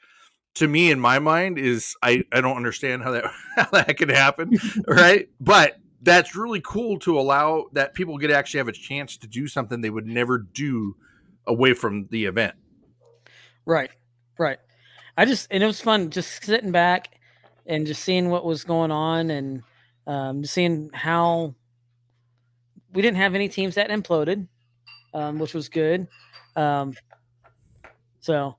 [0.56, 3.26] to me in my mind is I I don't understand how that
[3.58, 5.28] how that could happen, right?
[5.42, 9.48] But that's really cool to allow that people get actually have a chance to do
[9.48, 10.96] something they would never do
[11.48, 12.56] away from the event.
[13.66, 13.92] Right,
[14.38, 14.58] right.
[15.18, 17.10] I just and it was fun just sitting back
[17.66, 19.64] and just seeing what was going on and
[20.08, 21.56] um, seeing how
[22.94, 24.48] we didn't have any teams that imploded,
[25.14, 26.08] um, which was good.
[26.56, 26.94] Um,
[28.20, 28.56] so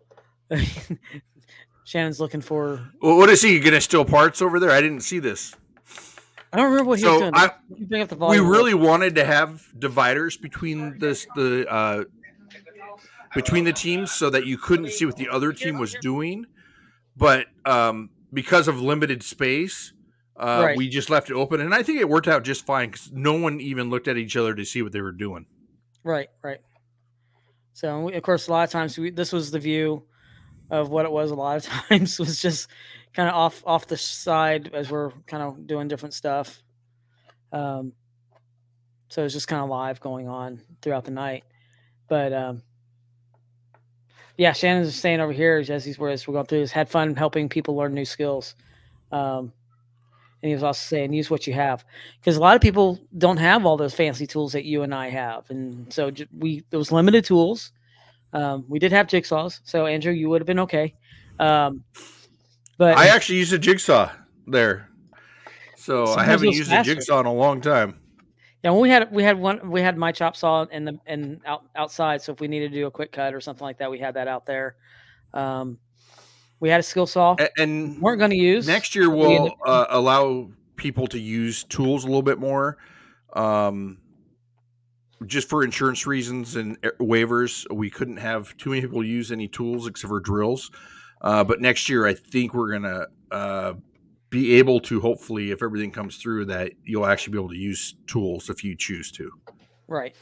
[1.85, 2.81] Shannon's looking for.
[3.03, 4.70] Well, what is he going to steal parts over there?
[4.70, 5.55] I didn't see this.
[6.53, 7.33] I don't remember what he was So, doing.
[7.35, 12.05] I- bring up the we really wanted to have dividers between this the uh
[13.35, 16.47] between the teams so that you couldn't see what the other team was doing
[17.16, 19.92] but um because of limited space
[20.37, 20.77] uh Right.
[20.77, 23.35] we just left it open and i think it worked out just fine because no
[23.35, 25.47] one even looked at each other to see what they were doing
[26.03, 26.61] Right, right.
[27.73, 30.05] So of course, a lot of times we, this was the view
[30.70, 31.31] of what it was.
[31.31, 32.68] A lot of times was just
[33.14, 36.62] kind of off off the side as we're kind of doing different stuff.
[37.53, 37.94] Um,
[39.09, 41.44] so it's just kind of live going on throughout the night.
[42.07, 42.62] But um,
[44.37, 47.49] yeah, Shannon's saying over here as he's as we're going through this, had fun helping
[47.49, 48.55] people learn new skills.
[49.12, 49.53] Um,
[50.42, 51.85] and he was also saying, use what you have,
[52.20, 55.09] because a lot of people don't have all those fancy tools that you and I
[55.09, 57.73] have, and so j- we there was limited tools.
[58.33, 60.94] Um, we did have jigsaws, so Andrew, you would have been okay.
[61.38, 61.85] Um,
[62.79, 64.11] but i actually used a jigsaw
[64.47, 64.88] there
[65.77, 66.92] so i haven't used faster.
[66.92, 67.99] a jigsaw in a long time
[68.64, 71.40] yeah, when we had we had one we had my chop saw in the and
[71.44, 73.90] out, outside, so if we needed to do a quick cut or something like that,
[73.90, 74.77] we had that out there.
[75.35, 75.79] Um,
[76.61, 77.37] we had a skill saw.
[77.59, 81.64] And weren't going to use next year we we'll ended- uh, allow people to use
[81.64, 82.79] tools a little bit more
[83.35, 83.98] um,
[85.27, 89.87] just for insurance reasons and waivers we couldn't have too many people use any tools
[89.87, 90.70] except for drills
[91.20, 93.74] uh, but next year i think we're gonna uh,
[94.31, 97.95] be able to hopefully if everything comes through that you'll actually be able to use
[98.07, 99.31] tools if you choose to
[99.87, 100.15] Right.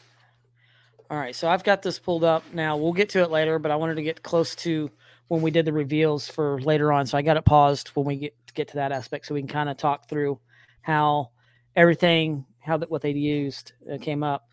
[1.10, 1.34] All right.
[1.34, 2.76] So I've got this pulled up now.
[2.76, 4.90] We'll get to it later, but I wanted to get close to
[5.28, 7.06] when we did the reveals for later on.
[7.06, 9.48] So I got it paused when we get get to that aspect, so we can
[9.48, 10.38] kind of talk through
[10.82, 11.30] how
[11.74, 14.46] everything, how that what they used uh, came up.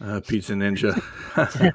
[0.00, 1.02] uh, pizza ninja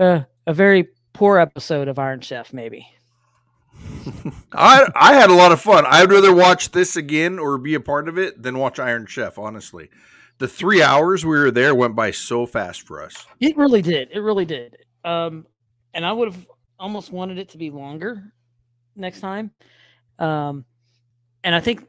[0.00, 2.86] uh, a very poor episode of Iron Chef, maybe.
[4.52, 5.84] I I had a lot of fun.
[5.86, 9.38] I'd rather watch this again or be a part of it than watch Iron Chef.
[9.38, 9.90] Honestly,
[10.38, 13.26] the three hours we were there went by so fast for us.
[13.40, 14.08] It really did.
[14.12, 14.76] It really did.
[15.04, 15.46] Um,
[15.94, 16.46] and I would have
[16.78, 18.32] almost wanted it to be longer
[18.96, 19.50] next time.
[20.18, 20.64] Um,
[21.44, 21.86] and I think,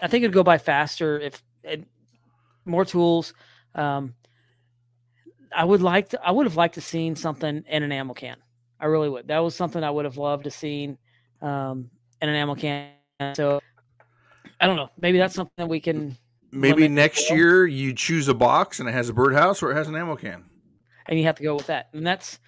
[0.00, 1.86] I think it'd go by faster if and
[2.64, 3.34] more tools.
[3.74, 4.14] Um,
[5.54, 6.20] I would like to.
[6.22, 8.36] I would have liked to seen something in an ammo can.
[8.84, 9.28] I really would.
[9.28, 10.98] That was something I would have loved to seen
[11.40, 11.88] um,
[12.20, 12.90] in an ammo can.
[13.32, 13.58] So
[14.60, 14.90] I don't know.
[15.00, 16.18] Maybe that's something that we can.
[16.50, 19.88] Maybe next year you choose a box and it has a birdhouse or it has
[19.88, 20.44] an ammo can.
[21.06, 21.88] and you have to go with that.
[21.94, 22.38] And that's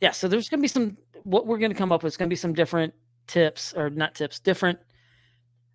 [0.00, 0.12] yeah.
[0.12, 2.54] So there's gonna be some what we're gonna come up with is gonna be some
[2.54, 2.94] different
[3.26, 4.78] tips or not tips, different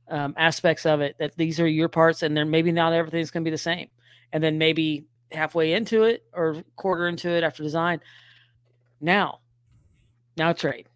[0.09, 1.17] um, aspects of it.
[1.19, 3.89] That these are your parts, and then maybe not everything's gonna be the same.
[4.33, 8.01] And then maybe halfway into it or quarter into it after design.
[9.01, 9.41] Now,
[10.39, 10.87] now trade.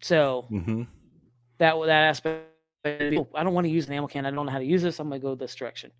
[0.00, 0.82] So Mm-hmm.
[1.58, 2.48] that that aspect.
[2.84, 4.26] oh, I don't want to use an ammo can.
[4.26, 4.98] I don't know how to use this.
[4.98, 5.92] I'm going to go this direction.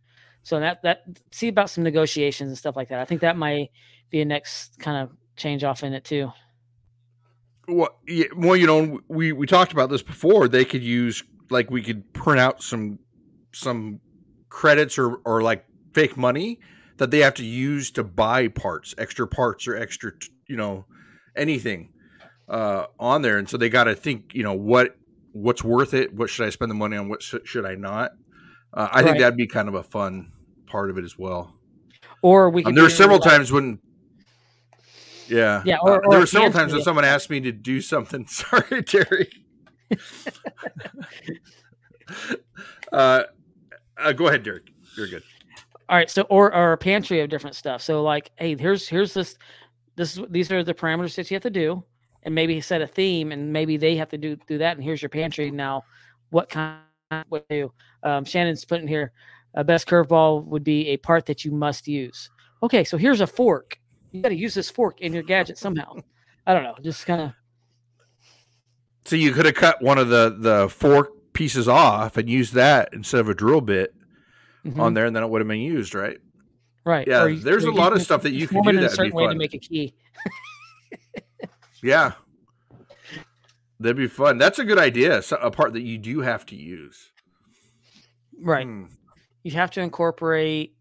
[0.43, 3.01] So that that see about some negotiations and stuff like that.
[3.01, 3.71] I think that might
[4.11, 6.33] be a next kind of change off in it too.
[7.67, 10.49] Well, yeah, well, you know, we we talked about this before.
[10.49, 12.99] They could use like we could print out some
[13.53, 14.01] some
[14.51, 16.61] credits or or like fake money
[16.99, 20.13] that they have to use to buy parts, extra parts or extra,
[20.47, 20.85] you know,
[21.37, 21.89] anything
[22.49, 23.39] uh on there.
[23.39, 24.97] And so they got to think, you know, what
[25.33, 26.15] what's worth it?
[26.15, 27.09] What should I spend the money on?
[27.09, 28.13] What sh- should I not?
[28.73, 30.33] Uh, I think that'd be kind of a fun
[30.67, 31.55] part of it as well.
[32.23, 33.79] Or we Um, there were several like- times when,
[35.29, 37.53] yeah, Yeah, uh, or- or there were several times when that- someone asked me to
[37.53, 38.27] do something.
[38.29, 39.31] Sorry, Terry.
[42.93, 43.23] uh,
[43.99, 44.65] uh, go ahead, Derek.
[44.97, 45.23] You're good.
[45.89, 47.83] All right, so or or a pantry of different stuff.
[47.83, 49.37] So like, hey, here's here's this
[49.97, 51.85] this is these are the parameters that you have to do,
[52.25, 54.77] and maybe set a theme, and maybe they have to do do that.
[54.77, 55.83] And here's your pantry now.
[56.31, 56.81] What kind?
[57.29, 57.73] What do?
[58.03, 59.13] Um, Shannon's putting here.
[59.55, 62.29] A best curveball would be a part that you must use.
[62.63, 63.79] Okay, so here's a fork.
[64.11, 65.95] You got to use this fork in your gadget somehow.
[66.47, 67.33] I don't know, just kind of.
[69.05, 72.89] So you could have cut one of the the fork pieces off and used that
[72.93, 73.95] instead of a drill bit
[74.65, 74.81] Mm-hmm.
[74.81, 76.17] on there, and then it would have been used, right?
[76.87, 77.07] right.
[77.07, 79.27] Yeah, you- there's a lot of stuff that you can do in a certain way
[79.29, 79.93] to make a key.
[81.85, 82.13] Yeah,
[83.79, 84.39] that'd be fun.
[84.39, 85.21] That's a good idea.
[85.21, 87.11] So, a part that you do have to use.
[88.41, 88.67] Right.
[88.67, 88.87] Hmm.
[89.43, 90.75] You have to incorporate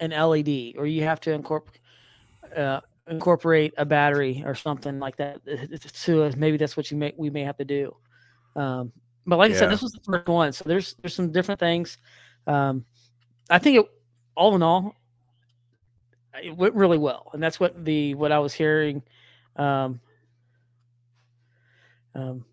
[0.00, 1.80] an LED, or you have to incorporate
[2.56, 5.40] uh, incorporate a battery or something like that.
[5.94, 7.96] So maybe that's what you may we may have to do.
[8.56, 8.92] Um,
[9.24, 11.98] but like I said, this was the first one, so there's there's some different things.
[12.48, 12.84] Um,
[13.48, 13.86] I think it,
[14.34, 14.96] all in all,
[16.42, 19.02] it went really well, and that's what the what I was hearing.
[19.56, 20.00] Um,
[22.14, 22.44] um,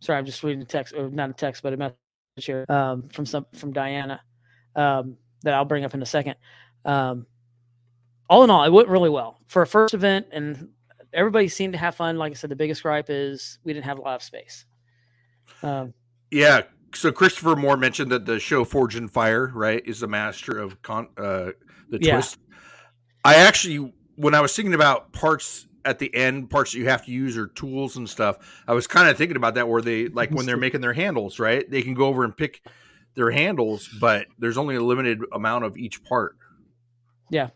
[0.00, 1.96] sorry, I'm just reading a text, or not a text, but a message
[2.36, 4.20] here um, from some from Diana
[4.76, 6.36] um, that I'll bring up in a second.
[6.84, 7.26] Um,
[8.28, 10.68] all in all, it went really well for a first event, and
[11.12, 12.18] everybody seemed to have fun.
[12.18, 14.64] Like I said, the biggest gripe is we didn't have a lot of space.
[15.62, 15.94] Um,
[16.30, 16.62] Yeah.
[16.94, 20.80] So Christopher Moore mentioned that the show Forged in Fire, right, is the master of
[20.82, 21.50] con- uh,
[21.90, 22.14] the Yeah.
[22.14, 22.38] twist.
[23.24, 27.04] I actually, when I was thinking about parts at the end, parts that you have
[27.04, 30.08] to use or tools and stuff, I was kind of thinking about that where they,
[30.08, 32.62] like when they're making their handles, right, they can go over and pick
[33.14, 36.36] their handles, but there's only a limited amount of each part.
[37.30, 37.50] Yeah.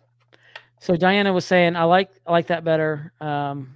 [0.81, 3.13] So Diana was saying, I like I like that better.
[3.21, 3.75] Um,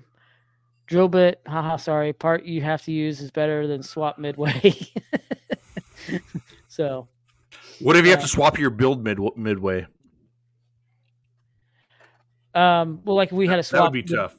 [0.87, 2.13] drill bit, haha, sorry.
[2.13, 4.75] Part you have to use is better than swap midway.
[6.69, 7.09] so
[7.81, 9.87] What if you have Uh, to swap your build mid midway?
[12.55, 13.79] um, well, like we had a swap.
[13.79, 14.37] That would be tough.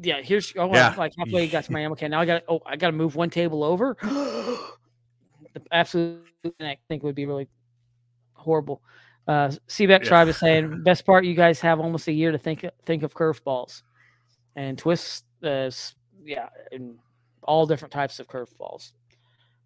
[0.00, 0.94] Yeah, here's oh, Yeah.
[0.96, 2.10] like halfway you got to my ammo can.
[2.10, 3.96] Now I got oh I got to move one table over.
[4.02, 6.22] the absolute
[6.60, 7.48] I think would be really
[8.34, 8.82] horrible.
[9.26, 10.08] Uh, Seabeck Yeah.
[10.08, 13.14] Tribe is saying best part you guys have almost a year to think think of
[13.14, 13.82] curveballs
[14.54, 15.24] and twists.
[15.42, 15.70] Uh,
[16.24, 16.98] yeah, and
[17.42, 18.92] all different types of curveballs.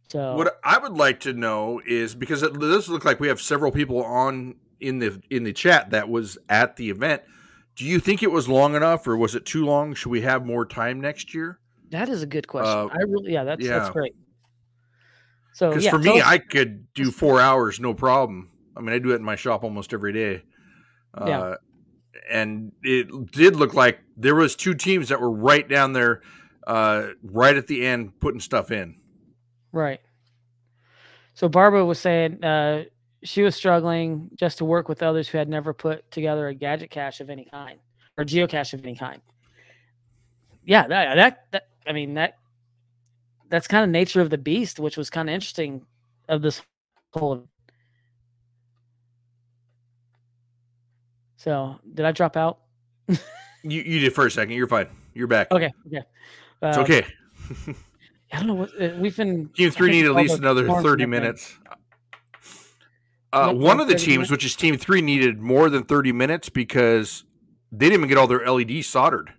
[0.08, 3.40] So What I would like to know is because it does look like we have
[3.40, 7.22] several people on in the in the chat that was at the event.
[7.76, 9.94] Do you think it was long enough, or was it too long?
[9.94, 11.58] Should we have more time next year?
[11.90, 12.72] that is a good question.
[12.72, 14.14] Uh, I really yeah that's that's great.
[15.52, 18.50] So Because yeah, for me, I could do four hours, no problem.
[18.76, 20.42] I mean, I do it in my shop almost every day.
[21.12, 21.54] Uh, Yeah.
[22.30, 26.22] And it did look like there was two teams that were right down there,
[26.66, 28.94] uh, right at the end, putting stuff in.
[29.72, 30.00] Right.
[31.34, 32.84] So Barbara was saying uh,
[33.22, 36.90] she was struggling just to work with others who had never put together a gadget
[36.90, 37.78] cache of any kind
[38.16, 39.20] or geocache of any kind.
[40.64, 42.38] Yeah, that that, that I mean that
[43.48, 45.84] that's kind of nature of the beast, which was kind of interesting
[46.28, 46.62] of this
[47.12, 47.48] whole.
[51.36, 52.60] So did I drop out?
[53.62, 54.54] You, you did for a second.
[54.54, 54.86] You're fine.
[55.12, 55.50] You're back.
[55.52, 56.02] Okay, okay.
[56.62, 57.04] It's Uh, okay.
[58.32, 59.50] I don't know what uh, we've been.
[59.56, 61.10] You three need at least another 30 and everything.
[61.10, 61.58] minutes.
[63.32, 64.30] Uh, one of the teams, minutes.
[64.30, 67.24] which is Team Three, needed more than 30 minutes because
[67.70, 69.32] they didn't even get all their LEDs soldered.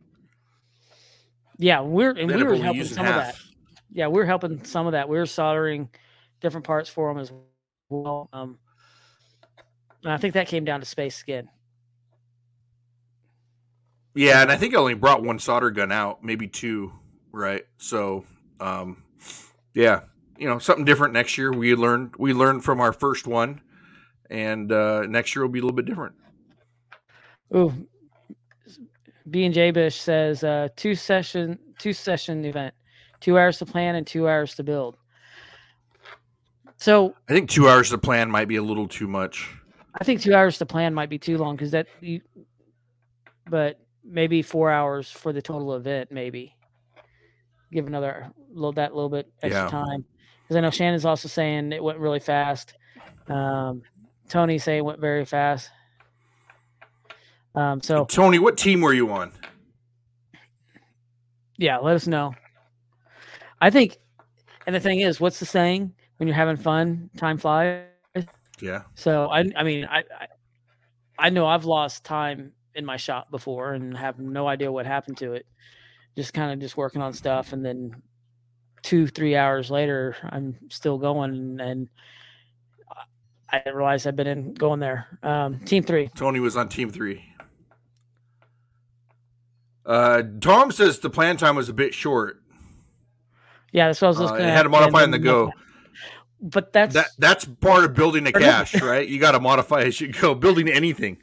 [1.57, 3.36] Yeah, we're and we were helping using some of that.
[3.91, 5.09] yeah, we are helping some of that.
[5.09, 5.89] We are soldering
[6.39, 7.32] different parts for them as
[7.89, 8.30] well.
[8.34, 8.57] Um,
[10.03, 11.49] and I think that came down to space again.
[14.13, 16.91] Yeah, and I think I only brought one solder gun out, maybe two,
[17.32, 17.63] right?
[17.78, 18.26] So,
[18.59, 19.03] um,
[19.74, 20.01] yeah,
[20.38, 21.51] you know, something different next year.
[21.51, 23.61] We learned we learned from our first one,
[24.32, 26.15] and uh, next year will be a little bit different.
[27.55, 27.88] Ooh,
[29.29, 32.73] B and J Bish says uh, two session two session event,
[33.19, 34.97] two hours to plan and two hours to build.
[36.77, 39.49] So I think two hours to plan might be a little too much.
[39.99, 42.21] I think two hours to plan might be too long because that you,
[43.49, 46.11] but maybe four hours for the total event.
[46.11, 46.55] Maybe
[47.71, 49.69] give another little that little bit extra Yeah.
[49.69, 50.05] time
[50.43, 52.73] because I know Shannon's also saying it went really fast.
[53.27, 53.82] Um,
[54.32, 55.69] Tony say it went very fast.
[57.53, 59.34] Um, so Tony, what team were you on?
[61.57, 62.34] yeah, let us know.
[63.59, 63.97] I think,
[64.65, 65.93] and the thing is, what's the saying?
[66.15, 67.84] When you're having fun, time flies.
[68.61, 70.27] Yeah, So I, I mean, I, I,
[71.19, 75.17] I know I've lost time in my shop before and have no idea what happened
[75.17, 75.45] to it.
[76.15, 78.01] Just kind of just working on stuff, and then
[78.82, 81.89] two, three hours later, I'm still going, and
[83.52, 85.08] I didn't realize I've been in going there.
[85.24, 87.26] Um, team three, Tony was on team three.
[89.86, 92.41] Uh, Tom says the plan time was a bit short.
[93.72, 95.52] Yeah, that's what I was just Uh, it had to modify on the go.
[96.41, 99.08] But that's That that's part of building a cache, right?
[99.08, 100.34] You got to modify as you go.
[100.34, 101.18] Building anything.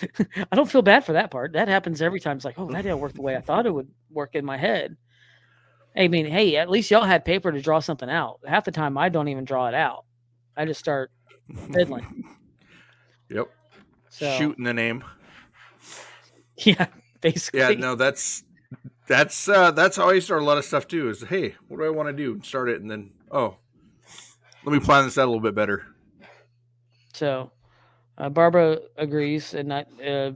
[0.52, 1.52] I don't feel bad for that part.
[1.52, 2.36] That happens every time.
[2.36, 4.56] It's like, oh, that didn't work the way I thought it would work in my
[4.56, 4.96] head.
[5.96, 8.38] I mean, hey, at least y'all had paper to draw something out.
[8.46, 10.04] Half the time, I don't even draw it out.
[10.56, 11.10] I just start
[11.72, 12.24] fiddling.
[13.30, 13.50] Yep.
[14.08, 15.04] So Shooting the name.
[16.56, 16.86] yeah,
[17.20, 17.60] basically.
[17.60, 18.42] Yeah, no, that's
[19.06, 21.10] that's uh that's how I start a lot of stuff too.
[21.10, 22.40] Is hey, what do I want to do?
[22.42, 23.58] Start it, and then oh,
[24.64, 25.84] let me plan this out a little bit better.
[27.12, 27.52] So
[28.16, 30.32] uh, Barbara agrees, and I, uh,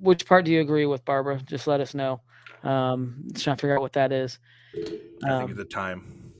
[0.00, 1.40] which part do you agree with, Barbara?
[1.46, 2.20] Just let us know.
[2.64, 4.40] Um, just trying to figure out what that is.
[4.74, 6.32] I think Um, the time.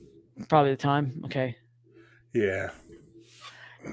[0.49, 1.21] probably the time.
[1.25, 1.55] Okay.
[2.33, 2.71] Yeah.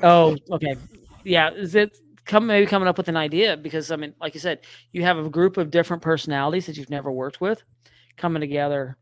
[0.02, 0.76] Oh, okay.
[1.24, 4.40] Yeah, is it come maybe coming up with an idea because I mean, like you
[4.40, 4.60] said,
[4.92, 7.62] you have a group of different personalities that you've never worked with
[8.16, 8.96] coming together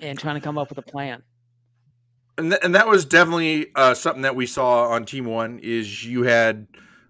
[0.00, 1.22] and trying to come up with a plan.
[2.38, 5.58] and th- and that was definitely uh, something that we saw on Team One.
[5.62, 6.66] Is you had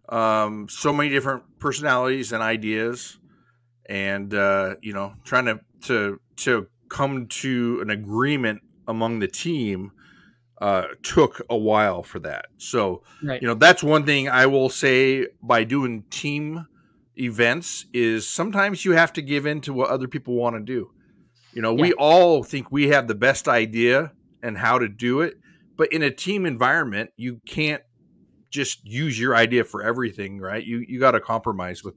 [0.08, 3.18] um, so many different personalities and ideas,
[3.86, 9.92] and uh, you know, trying to to to come to an agreement among the team
[10.62, 12.46] uh, took a while for that.
[12.56, 13.42] So Right.
[13.42, 16.68] you know, that's one thing I will say by doing team
[17.18, 20.92] events is sometimes you have to give in to what other people want to do.
[21.52, 25.34] You know, we all think we have the best idea and how to do it,
[25.76, 27.82] but in a team environment, you can't
[28.48, 30.64] just use your idea for everything, right?
[30.64, 31.96] You you got to compromise with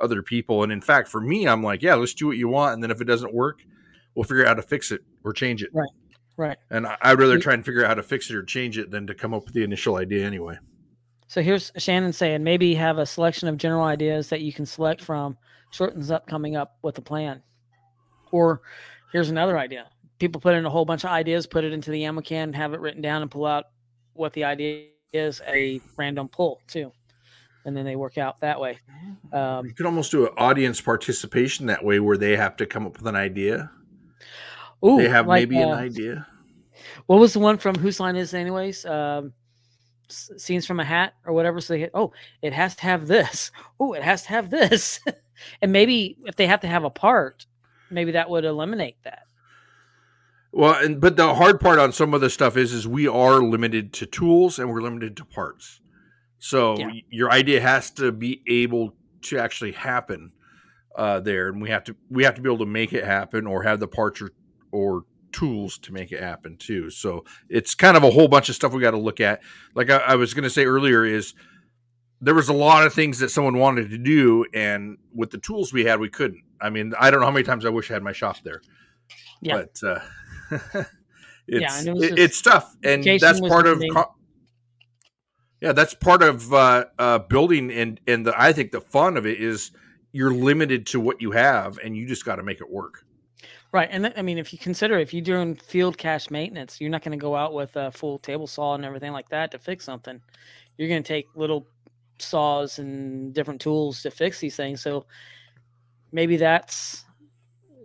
[0.00, 0.62] other people.
[0.62, 2.90] And in fact, for me, I'm like, yeah, let's do what you want, and then
[2.90, 3.62] if it doesn't work,
[4.14, 5.70] we'll figure out how to fix it or change it.
[5.74, 5.90] Right.
[6.70, 8.90] And I- I'd rather try and figure out how to fix it or change it
[8.90, 10.58] than to come up with the initial idea anyway.
[11.28, 15.02] So here's Shannon saying maybe have a selection of general ideas that you can select
[15.02, 15.36] from,
[15.72, 17.42] shortens up coming up with a plan.
[18.30, 18.62] Or
[19.12, 19.88] here's another idea.
[20.18, 22.74] People put in a whole bunch of ideas, put it into the ammo can, have
[22.74, 23.64] it written down and pull out
[24.14, 26.92] what the idea is, a random pull too.
[27.64, 28.78] And then they work out that way.
[29.32, 32.86] Um, You could almost do an audience participation that way, where they have to come
[32.86, 33.70] up with an idea.
[34.86, 36.26] Ooh, they have like, maybe an uh, idea.
[37.06, 38.84] What was the one from Whose Line Is It Anyways?
[38.84, 39.32] Um,
[40.08, 41.60] scenes from a hat or whatever.
[41.60, 42.12] So they hit, oh,
[42.42, 43.50] it has to have this.
[43.80, 45.00] Oh, it has to have this.
[45.62, 47.46] and maybe if they have to have a part,
[47.90, 49.22] maybe that would eliminate that.
[50.52, 53.42] Well, and but the hard part on some of the stuff is, is we are
[53.42, 55.80] limited to tools and we're limited to parts.
[56.38, 56.90] So Yeah.
[57.10, 60.32] your idea has to be able to actually happen
[60.94, 63.46] uh, there, and we have to we have to be able to make it happen,
[63.46, 64.30] or have the parts or
[64.72, 66.88] or tools to make it happen too.
[66.90, 69.40] So it's kind of a whole bunch of stuff we got to look at.
[69.74, 71.34] Like I, I was going to say earlier, is
[72.20, 75.72] there was a lot of things that someone wanted to do, and with the tools
[75.72, 76.42] we had, we couldn't.
[76.60, 78.62] I mean, I don't know how many times I wish I had my shop there.
[79.42, 79.64] Yeah.
[79.82, 80.00] But uh,
[81.46, 83.82] it's and it it- just- it's tough, and Jason that's part of.
[83.92, 84.14] Co-
[85.60, 89.26] yeah, that's part of uh, uh, building, and and the, I think the fun of
[89.26, 89.70] it is
[90.12, 93.04] you're limited to what you have, and you just got to make it work.
[93.76, 93.90] Right.
[93.92, 97.02] And th- I mean, if you consider if you're doing field cache maintenance, you're not
[97.02, 99.84] going to go out with a full table saw and everything like that to fix
[99.84, 100.18] something.
[100.78, 101.66] You're going to take little
[102.18, 104.80] saws and different tools to fix these things.
[104.80, 105.04] So
[106.10, 107.04] maybe that's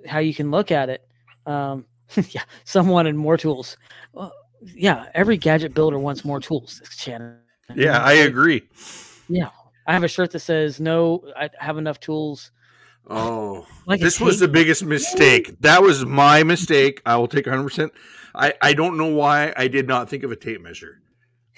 [0.08, 1.06] how you can look at it.
[1.46, 1.84] Um,
[2.30, 3.76] yeah, some wanted more tools.
[4.14, 4.32] Well,
[4.62, 6.82] yeah, every gadget builder wants more tools.
[6.96, 7.36] Shannon.
[7.76, 8.64] Yeah, I agree.
[9.28, 9.50] Yeah,
[9.88, 12.52] I have a shirt that says "No, I have enough tools."
[13.10, 15.56] Oh, Like this was the biggest mistake.
[15.62, 17.02] That was my mistake.
[17.06, 17.64] I will take 100.
[17.64, 17.91] percent
[18.34, 21.02] I I don't know why I did not think of a tape measure.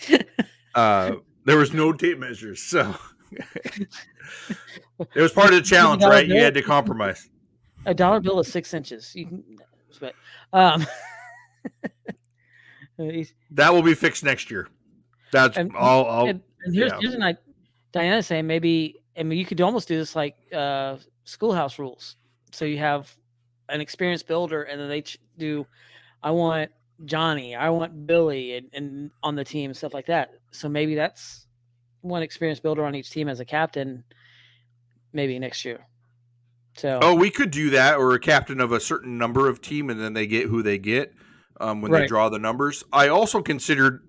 [0.76, 1.12] uh,
[1.46, 2.96] there was no tape measures, so
[5.16, 6.26] it was part of the challenge, right?
[6.28, 7.30] You had to compromise.
[7.86, 9.14] a dollar bill is six inches.
[9.14, 9.44] You can,
[10.00, 10.16] but
[10.54, 10.88] um,
[13.52, 14.68] That will be fixed next year.
[15.32, 16.10] That's And- all.
[16.10, 16.98] I'll, and, here's yeah.
[17.00, 17.42] here's an idea.
[17.92, 22.18] Diana saying maybe I mean you could almost do this like uh, schoolhouse rules.
[22.52, 23.14] So you have
[23.70, 25.66] an experienced builder, and then they ch- do.
[26.22, 26.72] I want
[27.06, 27.56] Johnny.
[27.56, 30.32] I want Billy, and, and on the team stuff like that.
[30.52, 31.48] So maybe that's
[32.02, 34.04] one experienced builder on each team as a captain.
[35.12, 35.86] Maybe next year.
[36.76, 39.90] So Oh, we could do that, or a captain of a certain number of team,
[39.90, 41.14] and then they get who they get
[41.60, 42.84] um, when they draw the numbers.
[42.92, 44.02] I also considered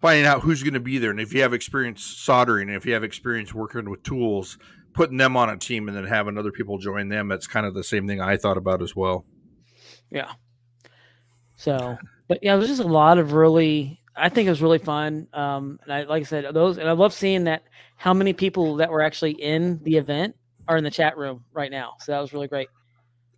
[0.00, 2.84] finding out who's going to be there, and if you have experience soldering, and if
[2.84, 4.58] you have experience working with tools,
[4.92, 7.28] putting them on a team, and then having other people join them.
[7.28, 9.24] That's kind of the same thing I thought about as well.
[10.10, 10.32] Yeah.
[11.56, 14.00] So, but yeah, it was just a lot of really.
[14.16, 15.28] I think it was really fun.
[15.32, 17.62] Um, and I, like I said, those, and I love seeing that
[17.96, 20.34] how many people that were actually in the event
[20.68, 21.94] are in the chat room right now.
[22.00, 22.68] So that was really great.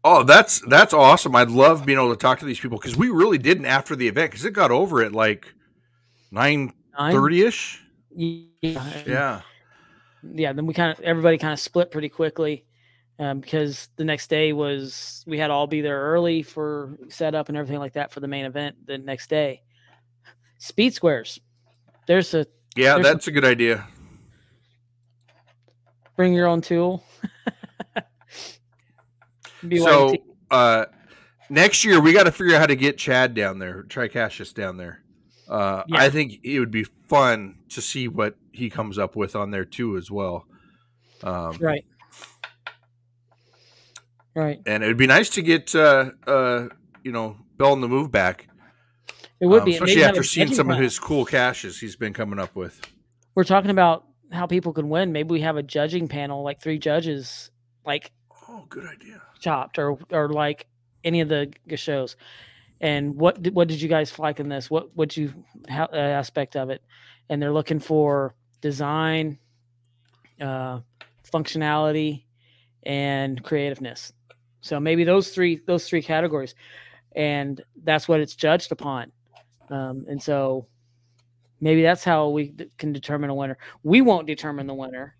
[0.05, 1.36] Oh, that's that's awesome.
[1.36, 4.09] I'd love being able to talk to these people because we really didn't after the
[4.09, 5.53] event because it got over at like
[6.30, 7.82] nine thirty ish.
[8.14, 9.40] Yeah, Yeah.
[10.22, 10.52] Yeah.
[10.52, 12.64] Then we kind of everybody kind of split pretty quickly
[13.18, 17.56] um, because the next day was we had all be there early for setup and
[17.56, 19.62] everything like that for the main event the next day.
[20.58, 21.40] Speed squares.
[22.06, 22.46] There's a
[22.76, 23.86] Yeah, There's that's a good idea.
[26.16, 27.04] bring your own tool.
[29.78, 30.16] So
[30.50, 30.86] uh
[31.48, 34.52] next year we got to figure out how to get Chad down there, try Cassius
[34.52, 35.01] down there.
[35.53, 35.98] Uh Yeah.
[36.00, 39.66] I think it would be fun to see what he comes up with on there
[39.66, 40.46] too as well.
[41.22, 41.84] Um right,
[44.34, 44.61] right.
[44.66, 46.68] and it would be nice to get uh uh
[47.05, 48.48] you know Bell in the move back.
[49.40, 52.38] It would um, be especially after seeing some of his cool caches he's been coming
[52.38, 52.80] up with.
[53.34, 55.12] We're talking about how people can win.
[55.12, 57.50] Maybe we have a judging panel, like three judges,
[57.84, 58.11] like
[58.48, 59.20] Oh, good idea.
[59.38, 60.66] chopped or or like
[61.05, 62.16] any of the shows.
[62.82, 64.68] And what did, what did you guys like in this?
[64.68, 65.32] What what you
[65.68, 66.82] how, uh, aspect of it?
[67.30, 69.38] And they're looking for design,
[70.40, 70.80] uh,
[71.32, 72.24] functionality,
[72.82, 74.12] and creativeness.
[74.60, 76.56] So maybe those three those three categories,
[77.14, 79.12] and that's what it's judged upon.
[79.70, 80.66] Um, and so
[81.60, 83.58] maybe that's how we d- can determine a winner.
[83.84, 85.16] We won't determine the winner,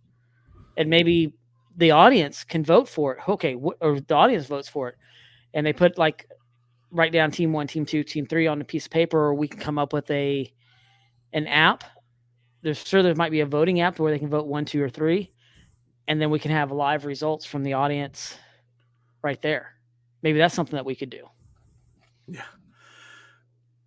[0.76, 1.32] and maybe
[1.76, 3.28] the audience can vote for it.
[3.28, 4.96] Okay, wh- or the audience votes for it,
[5.54, 6.28] and they put like
[6.93, 9.49] write down team one, team two, team three on a piece of paper, or we
[9.49, 10.53] can come up with a
[11.32, 11.84] an app.
[12.62, 14.88] There's sure there might be a voting app where they can vote one, two, or
[14.88, 15.32] three,
[16.07, 18.36] and then we can have live results from the audience
[19.22, 19.74] right there.
[20.22, 21.26] Maybe that's something that we could do.
[22.28, 22.43] Yeah.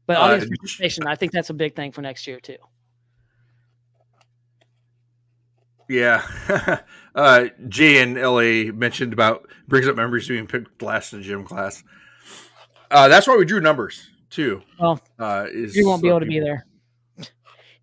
[0.08, 2.58] But Uh, audience participation, I think that's a big thing for next year too.
[5.88, 6.26] Yeah.
[7.16, 11.84] uh, Jay in LA mentioned about brings up memories being picked last in gym class.
[12.92, 14.62] Uh, that's why we drew numbers too.
[14.80, 16.66] Well, Uh, is You won't be able to be there.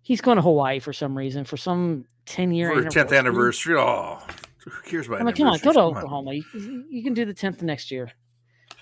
[0.01, 3.75] He's going to Hawaii for some reason, for some ten year for tenth anniversary.
[3.77, 4.21] Oh,
[4.59, 5.19] who cares about?
[5.21, 5.73] I'm like, come on, go to?
[5.73, 5.97] Come on.
[5.97, 6.33] Oklahoma.
[6.33, 8.11] You, you can do the tenth next year.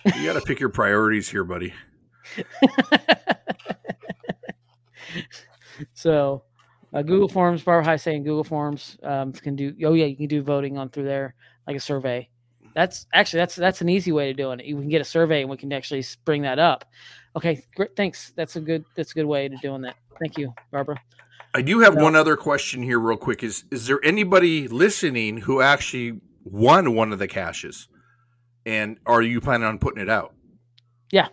[0.05, 1.73] You got to pick your priorities here, buddy.
[5.93, 6.43] so,
[6.93, 9.75] uh, Google Forms, Barbara High saying Google Forms um, can do.
[9.85, 11.35] Oh yeah, you can do voting on through there,
[11.67, 12.27] like a survey.
[12.75, 14.65] That's actually that's that's an easy way to doing it.
[14.65, 16.85] You can get a survey and we can actually bring that up.
[17.35, 17.95] Okay, great.
[17.95, 18.31] Thanks.
[18.35, 19.95] That's a good that's a good way to doing that.
[20.19, 21.01] Thank you, Barbara.
[21.53, 22.03] I do have No.
[22.03, 23.43] one other question here, real quick.
[23.43, 27.87] Is is there anybody listening who actually won one of the caches,
[28.65, 30.33] and are you planning on putting it out?
[31.11, 31.27] Yeah,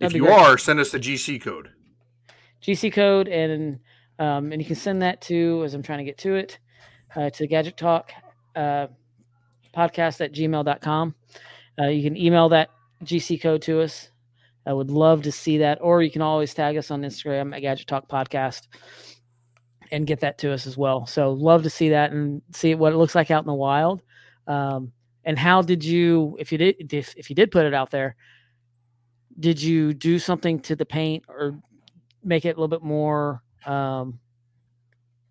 [0.00, 0.32] If you great.
[0.38, 1.70] are, send us the GC code.
[2.62, 3.80] GC code and
[4.18, 6.58] um, and you can send that to as I'm trying to get to it
[7.16, 8.12] uh, to Gadget Talk
[8.54, 8.86] uh,
[9.74, 11.14] podcast at gmail.com.
[11.78, 12.70] Uh, you can email that
[13.04, 14.10] GC code to us.
[14.66, 17.60] I would love to see that, or you can always tag us on Instagram at
[17.60, 18.68] Gadget Talk Podcast
[19.90, 21.06] and get that to us as well.
[21.06, 24.02] So love to see that and see what it looks like out in the wild.
[24.46, 24.92] Um,
[25.24, 28.16] and how did you, if you did, if, if you did put it out there,
[29.38, 31.58] did you do something to the paint or
[32.22, 34.18] make it a little bit more um,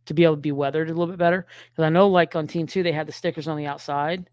[0.05, 1.45] to be able to be weathered a little bit better.
[1.71, 4.29] Because I know, like on Team Two, they had the stickers on the outside.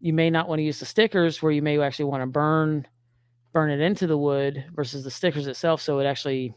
[0.00, 2.86] You may not want to use the stickers where you may actually want to burn
[3.52, 6.54] burn it into the wood versus the stickers itself, so it actually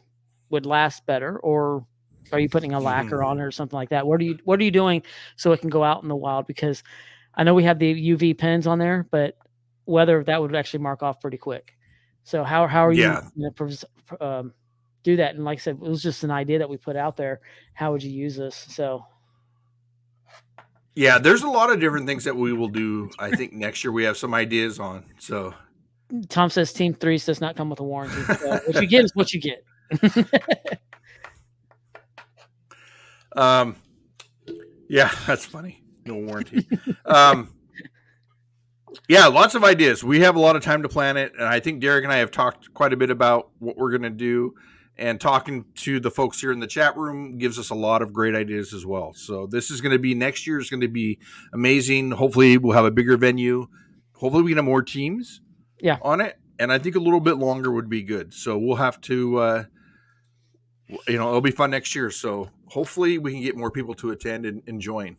[0.50, 1.40] would last better.
[1.40, 1.86] Or
[2.34, 4.06] are you putting a lacquer on it or something like that?
[4.06, 5.04] What are you What are you doing
[5.38, 6.48] so it can go out in the wild?
[6.48, 6.84] Because
[7.36, 9.38] I know we have the UV pens on there, but
[9.86, 11.74] whether that would actually mark off pretty quick.
[12.24, 13.22] So how how are you Yeah.
[13.58, 13.88] to
[14.20, 14.54] um,
[15.04, 15.36] do that?
[15.36, 17.40] And like I said, it was just an idea that we put out there.
[17.74, 18.56] How would you use this?
[18.70, 19.06] So
[21.00, 23.10] Yeah, there's a lot of different things that we will do.
[23.18, 25.06] I think next year we have some ideas on.
[25.18, 25.54] So
[26.28, 28.22] Tom says Team Three does not come with a warranty.
[28.22, 29.64] So what you get is what you get.
[33.36, 33.76] Um,
[34.90, 35.84] yeah, that's funny.
[36.04, 36.68] No warranty.
[37.06, 37.54] um,
[39.08, 40.04] yeah, lots of ideas.
[40.04, 42.18] We have a lot of time to plan it, and I think Derek and I
[42.18, 44.56] have talked quite a bit about what we're going to do.
[45.00, 48.12] And talking to the folks here in the chat room gives us a lot of
[48.12, 49.14] great ideas as well.
[49.14, 51.20] So this is going to be next year is going to be
[51.54, 52.12] amazing.
[52.12, 53.68] Hopefully, we'll have a bigger venue.
[54.16, 55.40] Hopefully, we can have more teams.
[55.80, 55.98] Yeah.
[56.02, 58.34] on it, and I think a little bit longer would be good.
[58.34, 59.38] So we'll have to.
[59.38, 59.64] Uh,
[61.08, 62.12] you know, it'll be fun next year.
[62.12, 65.18] So hopefully we can get more people to attend and, and join.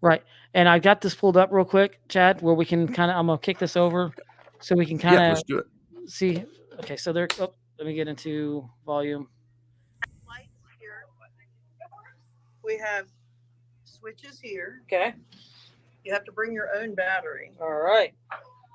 [0.00, 0.22] Right.
[0.54, 3.26] And I got this pulled up real quick, Chad, where we can kind of I'm
[3.26, 4.12] gonna kick this over
[4.60, 5.66] so we can kind of it.
[6.06, 6.44] see.
[6.80, 7.28] Okay, so there.
[7.38, 7.52] Oh,
[7.82, 9.26] let me get into volume.
[10.28, 10.46] lights
[10.78, 11.04] here.
[12.62, 13.06] We have
[13.82, 14.82] switches here.
[14.84, 15.14] Okay.
[16.04, 17.50] You have to bring your own battery.
[17.60, 18.14] All right.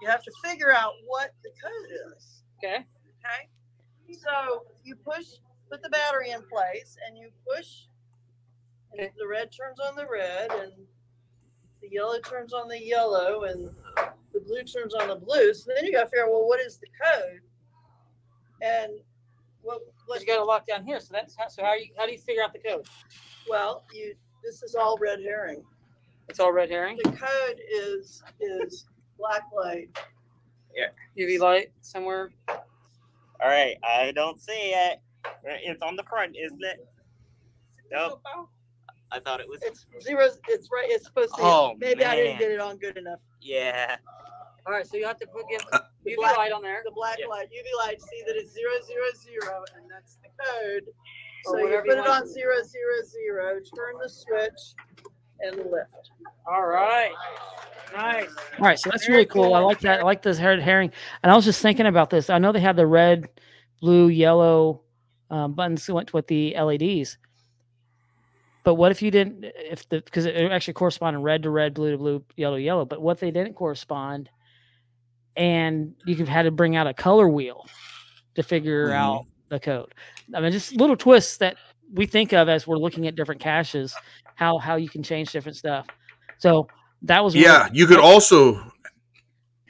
[0.02, 2.44] You have to figure out what the code is.
[2.58, 2.86] Okay.
[3.24, 4.14] Okay.
[4.14, 5.26] So you push,
[5.72, 7.86] put the battery in place, and you push,
[8.92, 9.14] and Okay.
[9.18, 10.74] the red turns on the red, and
[11.82, 13.70] the yellow turns on the yellow, and
[14.34, 15.54] the blue turns on the blue.
[15.54, 17.40] So then you got to figure out, well, what is the code?
[18.62, 18.94] And
[19.62, 21.00] what, what You got to lock down here.
[21.00, 22.86] So that's how, so how you how do you figure out the code?
[23.50, 25.64] well, you this is all red herring.
[26.30, 26.98] It's all red herring.
[27.04, 28.86] The code is is
[29.18, 29.90] black light.
[30.76, 30.90] Yeah.
[31.18, 32.32] UV light somewhere.
[32.48, 35.00] All right, I don't see it.
[35.44, 36.88] It's on the front, isn't it?
[37.92, 38.22] Nope.
[39.12, 39.60] I thought it was.
[39.64, 40.28] It's zero.
[40.48, 40.88] It's right.
[40.90, 41.42] It's supposed to.
[41.42, 43.20] Oh, maybe I didn't get it on good enough.
[43.42, 43.96] Yeah.
[44.66, 44.86] All right.
[44.86, 45.62] So you have to put give
[46.08, 46.82] The UV black- light on there.
[46.86, 47.28] The black Yeah.
[47.28, 48.02] light, UV light.
[48.02, 50.84] See that it's zero zero zero, and that's the code.
[51.48, 53.60] Or So you put you it on zero zero zero.
[53.76, 54.76] Turn the switch,
[55.42, 56.12] and lift.
[56.48, 57.12] All right.
[57.96, 58.30] Nice.
[58.60, 59.54] All right, so that's Very really cool.
[59.54, 60.02] I like that.
[60.02, 60.92] I like this red herring.
[61.24, 62.30] And I was just thinking about this.
[62.30, 63.30] I know they have the red,
[63.82, 64.82] blue, yellow
[65.30, 67.18] um, buttons that went with the LEDs.
[68.64, 69.46] But what if you didn't?
[69.46, 72.84] If the because it actually corresponded red to red, blue to blue, yellow to yellow.
[72.86, 74.30] But what if they didn't correspond,
[75.38, 77.66] and you could had to bring out a color wheel
[78.36, 78.94] to figure Mhm.
[78.94, 79.94] out the code.
[80.36, 81.56] I mean, just little twists that
[81.94, 83.96] we think of as we're looking at different caches,
[84.36, 85.88] how how you can change different stuff.
[86.40, 86.68] So
[87.04, 88.72] that was really- Yeah, you could also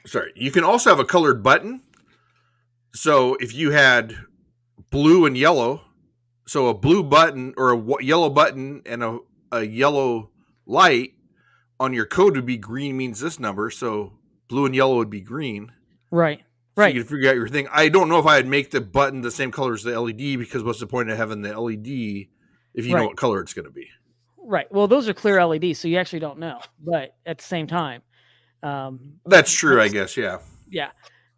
[0.06, 1.82] sorry, you can also have a colored button.
[2.94, 4.16] So if you had
[4.90, 5.82] blue and yellow,
[6.46, 9.18] so a blue button or a yellow button and a,
[9.52, 10.30] a yellow
[10.66, 11.12] light
[11.78, 14.17] on your code would be green means this number, so
[14.48, 15.72] blue and yellow would be green.
[16.10, 16.40] right,
[16.76, 16.94] So right.
[16.94, 17.68] you can figure out your thing.
[17.72, 20.62] I don't know if I'd make the button the same color as the LED because
[20.62, 22.28] what's the point of having the LED
[22.74, 23.88] if you know what color it's going to be?
[24.36, 24.70] Right.
[24.72, 26.60] Well, those are clear LEDs, so you actually don't know.
[26.82, 28.02] But at the same time,
[28.62, 30.16] um, That's true, I guess.
[30.16, 30.38] Yeah.
[30.70, 30.90] yeah.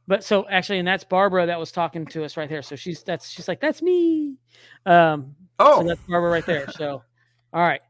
[0.07, 2.63] But so actually, and that's Barbara that was talking to us right there.
[2.63, 4.37] So she's that's she's like that's me.
[4.87, 6.67] Um, Oh, so that's Barbara right there.
[6.71, 7.03] So,
[7.53, 7.83] all right.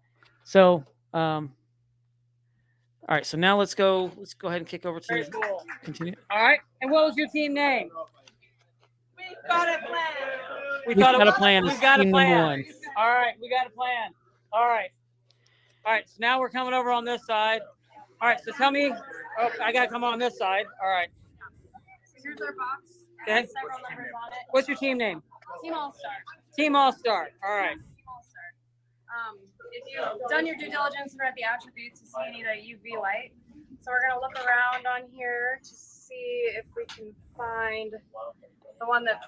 [0.43, 1.53] So, um,
[3.11, 3.27] all right.
[3.27, 4.11] So now let's go.
[4.17, 5.65] Let's go ahead and kick over to cool.
[5.83, 6.15] continue.
[6.31, 6.61] All right.
[6.81, 7.91] And what was your team name?
[9.19, 10.05] We got a plan.
[10.87, 11.65] We We've got a plan.
[11.65, 12.43] we've got a plan.
[12.43, 12.65] one.
[12.97, 14.11] All right, we got a plan.
[14.53, 14.91] All right.
[15.85, 17.61] All right, so now we're coming over on this side.
[18.21, 18.93] All right, so tell me,
[19.39, 20.67] oh, I got to come on this side.
[20.83, 21.09] All right.
[22.23, 23.05] Here's our box.
[23.23, 23.47] Okay.
[23.47, 24.39] Several numbers on it.
[24.51, 25.23] What's your team name?
[25.63, 26.13] Team All Star.
[26.57, 27.31] Team All Star.
[27.47, 27.77] All right.
[29.11, 29.35] Team All Star.
[29.35, 29.39] Um,
[29.73, 32.57] if you've done your due diligence and read the attributes, you see you need a
[32.57, 33.33] UV light.
[33.81, 39.05] So we're gonna look around on here to see if we can find the one
[39.05, 39.21] that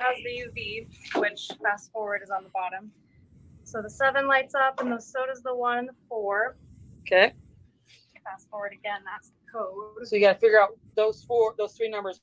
[0.00, 0.88] has the UV,
[1.20, 2.90] which fast forward is on the bottom.
[3.64, 6.56] So the seven lights up, and the, so does the one and the four.
[7.02, 7.32] Okay.
[8.24, 10.06] Fast forward again, that's the code.
[10.06, 12.20] So you got to figure out those four, those three numbers.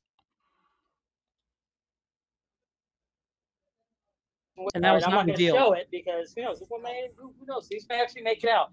[4.74, 5.56] And that was I'm not not the going to deal.
[5.56, 6.60] show it because who knows?
[6.60, 7.68] This one may, who who knows?
[7.70, 8.72] These may actually make it out.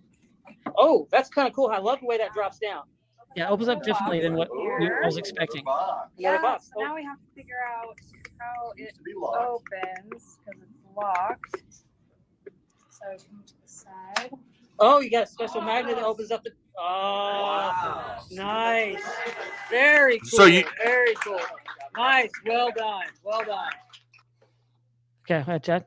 [0.76, 1.70] Oh, that's kind of cool.
[1.72, 2.82] I love the way that drops down.
[3.36, 5.64] Yeah, it opens up differently than what I was expecting.
[5.64, 6.62] What Yeah, about?
[6.62, 7.96] so now we have to figure out
[8.38, 11.56] how it opens because it's locked.
[12.90, 14.30] So come to the side.
[14.78, 15.64] Oh, you got a special oh.
[15.64, 16.50] magnet that opens up the.
[16.78, 19.02] Oh, nice.
[19.70, 20.28] Very cool.
[20.30, 21.40] So you- Very cool.
[21.96, 22.30] Nice.
[22.46, 23.04] Well done.
[23.22, 23.70] Well done.
[25.24, 25.84] Okay, go ahead, Chad.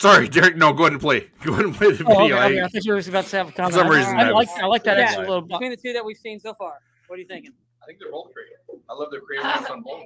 [0.00, 0.56] sorry, Derek.
[0.56, 1.28] No, go ahead and play.
[1.44, 2.36] Go ahead and play the Oh, okay, video.
[2.36, 3.74] okay, I- I thought you were about to have a comment.
[3.74, 5.04] some I- reason I, I like was- I like that Yeah.
[5.04, 5.40] extra little.
[5.42, 6.74] bo- Between the two that we've seen so far,
[7.08, 7.52] what are you thinking?
[7.82, 8.46] I think they're both great.
[8.88, 10.02] I love their creativeness on both.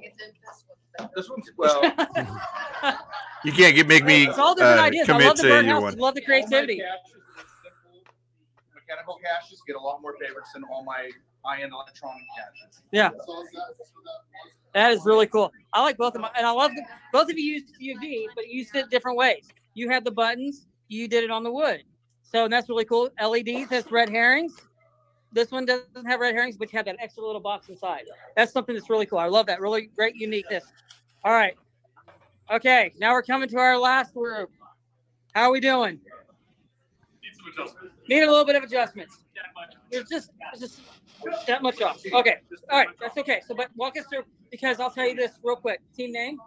[1.15, 1.81] This one's well.
[3.43, 5.09] you can't get make me it's all different uh, ideas.
[5.09, 5.81] I love the to your birdhouse.
[5.81, 5.97] one.
[5.97, 6.81] Love the creativity.
[8.75, 11.09] Mechanical caches get a lot more favorites than all my
[11.43, 12.81] high-end electronic caches.
[12.91, 13.09] Yeah.
[14.73, 15.51] That is really cool.
[15.73, 18.47] I like both of them, and I love the, both of you used UV, but
[18.47, 19.47] you used it different ways.
[19.73, 21.83] You had the buttons, you did it on the wood,
[22.21, 23.09] so that's really cool.
[23.21, 24.55] LEDs has red herrings.
[25.33, 28.03] This one doesn't have red herrings, but you have that extra little box inside.
[28.35, 29.19] That's something that's really cool.
[29.19, 29.61] I love that.
[29.61, 30.65] Really great uniqueness.
[31.23, 31.57] All right.
[32.51, 34.51] Okay, now we're coming to our last group.
[35.33, 35.99] How are we doing?
[38.09, 39.19] Need a little bit of adjustments.
[39.89, 40.81] There's just, there's just
[41.47, 42.01] that much off.
[42.13, 42.37] Okay.
[42.69, 42.89] All right.
[42.99, 43.41] That's okay.
[43.47, 45.79] So, but walk us through because I'll tell you this real quick.
[45.95, 46.37] Team name?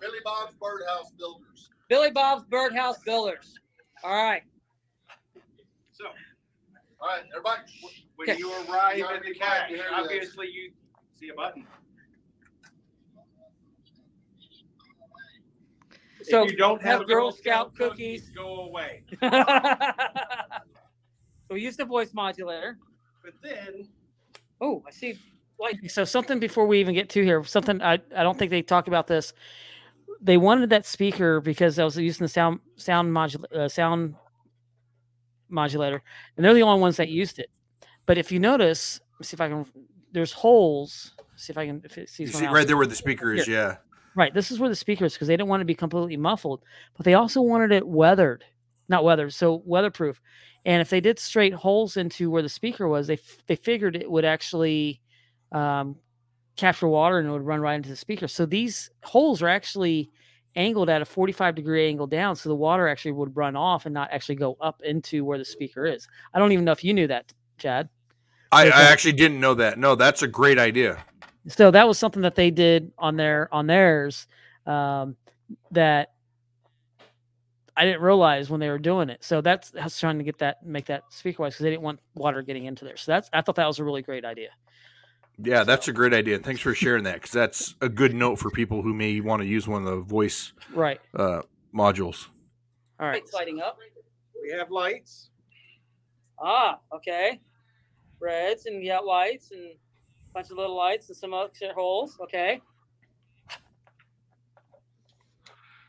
[0.00, 1.70] Billy Bob's Birdhouse Builders.
[1.88, 3.54] Billy Bob's Birdhouse Builders.
[4.04, 4.42] All right.
[5.92, 6.04] So,
[7.00, 7.62] all right, everybody.
[8.16, 8.38] When Okay.
[8.38, 9.92] you arrive Gotta at the be quiet cache, to hear this.
[9.94, 10.72] obviously you
[11.18, 11.66] see a button.
[16.22, 18.30] So if you don't have, have Girl Scout cookies.
[18.30, 19.02] go away.
[19.22, 19.30] so
[21.50, 22.78] we use the voice modulator.
[23.28, 23.88] But then
[24.60, 25.18] Oh, I see.
[25.60, 28.62] Like So something before we even get to here, something I, I don't think they
[28.62, 29.32] talk about this.
[30.20, 34.14] They wanted that speaker because I was using the sound sound modul- uh, sound
[35.48, 36.02] modulator,
[36.36, 37.50] and they're the only ones that used it.
[38.06, 39.64] But if you notice, let's see if I can.
[40.12, 41.12] There's holes.
[41.36, 41.82] See if I can.
[41.84, 43.46] If it You sees see right there where the speaker is.
[43.46, 43.76] Yeah.
[44.16, 44.34] Right.
[44.34, 46.62] This is where the speaker is because they didn't want to be completely muffled,
[46.96, 48.44] but they also wanted it weathered,
[48.88, 50.20] not weathered, so weatherproof.
[50.64, 53.96] And if they did straight holes into where the speaker was, they f- they figured
[53.96, 55.00] it would actually
[55.52, 55.96] um,
[56.56, 58.28] capture water and it would run right into the speaker.
[58.28, 60.10] So these holes are actually
[60.56, 63.94] angled at a 45 degree angle down, so the water actually would run off and
[63.94, 66.08] not actually go up into where the speaker is.
[66.34, 67.88] I don't even know if you knew that, Chad.
[68.50, 69.78] I, I actually didn't know that.
[69.78, 71.04] No, that's a great idea.
[71.48, 74.26] so that was something that they did on their on theirs
[74.66, 75.16] um,
[75.70, 76.12] that
[77.78, 79.22] I didn't realize when they were doing it.
[79.22, 81.82] So that's I was trying to get that make that speaker wise because they didn't
[81.82, 82.96] want water getting into there.
[82.96, 84.48] So that's I thought that was a really great idea.
[85.40, 86.40] Yeah, that's a great idea.
[86.40, 89.46] Thanks for sharing that because that's a good note for people who may want to
[89.46, 91.00] use one of the voice Right.
[91.14, 92.26] uh, modules.
[92.98, 93.22] All right.
[93.22, 93.78] lights lighting up.
[94.42, 95.30] we have lights.
[96.40, 97.40] Ah, okay.
[98.18, 102.18] Reds and you got whites and a bunch of little lights and some extra holes.
[102.20, 102.60] Okay.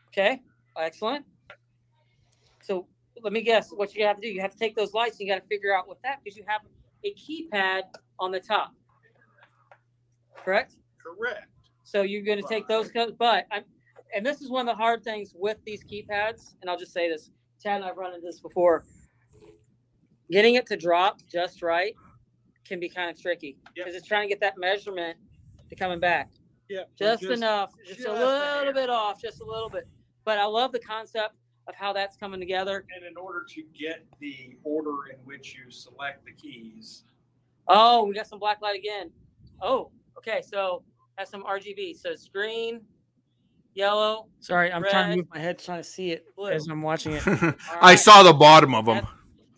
[0.10, 0.40] Okay.
[0.78, 1.26] Excellent.
[2.70, 2.86] So
[3.24, 4.28] let me guess what you have to do.
[4.28, 6.38] You have to take those lights and you got to figure out what that because
[6.38, 6.62] you have
[7.04, 7.82] a keypad
[8.20, 8.74] on the top.
[10.46, 10.76] Correct?
[11.04, 11.48] Correct.
[11.84, 13.64] So you're going to take those, but I'm,
[14.16, 16.54] and this is one of the hard things with these keypads.
[16.62, 18.84] And I'll just say this, Chad and I've run into this before.
[20.30, 21.96] Getting it to drop just right
[22.68, 25.18] can be kind of tricky because it's trying to get that measurement
[25.70, 26.30] to coming back
[26.70, 26.84] Yeah.
[26.96, 29.88] just, enough, just, just a little bit off, just a little bit.
[30.24, 31.34] But I love the concept
[31.70, 32.86] of how that's coming together.
[32.96, 37.04] And in order to get the order in which you select the keys,
[37.72, 39.12] Oh, we got some black light again.
[39.62, 40.42] Oh, okay.
[40.42, 40.84] So
[41.18, 41.96] that's some RGB.
[41.96, 42.82] So it's green,
[43.76, 46.50] yellow, Sorry, I'm trying Red, to move my head trying to see it blue.
[46.50, 47.28] as I'm watching it.
[47.28, 49.06] All I saw the bottom of them.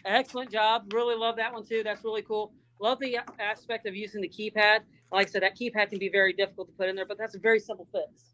[0.04, 0.92] Excellent job.
[0.94, 1.84] Really love that one too.
[1.84, 2.52] That's really cool.
[2.82, 4.80] Love the aspect of using the keypad.
[5.12, 7.36] Like I said, that keypad can be very difficult to put in there, but that's
[7.36, 8.34] a very simple fix.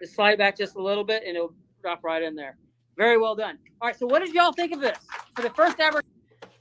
[0.00, 2.56] Just slide back just a little bit and it'll drop right in there.
[2.98, 3.58] Very well done.
[3.80, 3.98] All right.
[3.98, 4.98] So what did y'all think of this
[5.34, 6.02] for the first ever?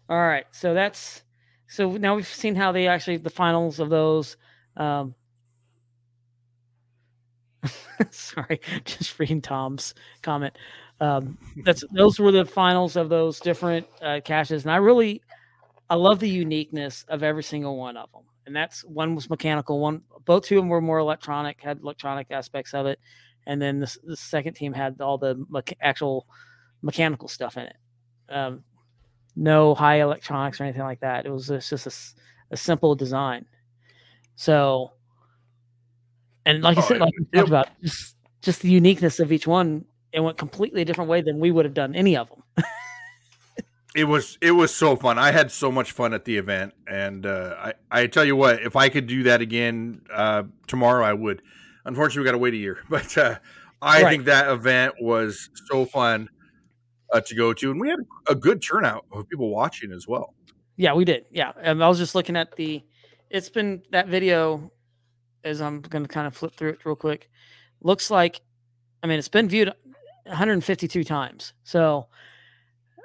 [0.10, 1.24] All right, so that's
[1.68, 4.38] so now we've seen how they actually the finals of those.
[4.78, 5.16] Um,
[8.10, 10.58] sorry, just reading Tom's comment.
[11.02, 15.22] Um, that's those were the finals of those different uh, caches, and I really
[15.90, 18.24] I love the uniqueness of every single one of them.
[18.46, 22.28] And that's one was mechanical, one both two of them were more electronic, had electronic
[22.32, 22.98] aspects of it,
[23.48, 26.28] and then the, the second team had all the mecha- actual
[26.84, 27.76] mechanical stuff in it.
[28.30, 28.64] Um,
[29.36, 31.26] no high electronics or anything like that.
[31.26, 33.46] It was just, just a, a simple design.
[34.36, 34.92] So,
[36.46, 39.32] and like I Oh, said, it- like we talked about, just just the uniqueness of
[39.32, 42.30] each one, it went completely a different way than we would have done any of
[42.30, 42.44] them.
[43.96, 45.18] It was it was so fun.
[45.18, 48.62] I had so much fun at the event, and uh, I I tell you what,
[48.62, 51.42] if I could do that again uh, tomorrow, I would.
[51.88, 53.40] Unfortunately, we got to wait a year, but uh,
[53.82, 54.12] I Right.
[54.12, 56.30] think that event was so fun
[57.14, 60.36] uh, to go to, and we had a good turnout of people watching as well.
[60.76, 61.26] Yeah, we did.
[61.32, 62.84] Yeah, and I was just looking at the.
[63.30, 64.72] It's been that video,
[65.44, 67.30] as I'm going to kind of flip through it real quick.
[67.82, 68.42] Looks like,
[69.04, 69.72] I mean, it's been viewed
[70.26, 71.54] 152 times.
[71.64, 72.08] So,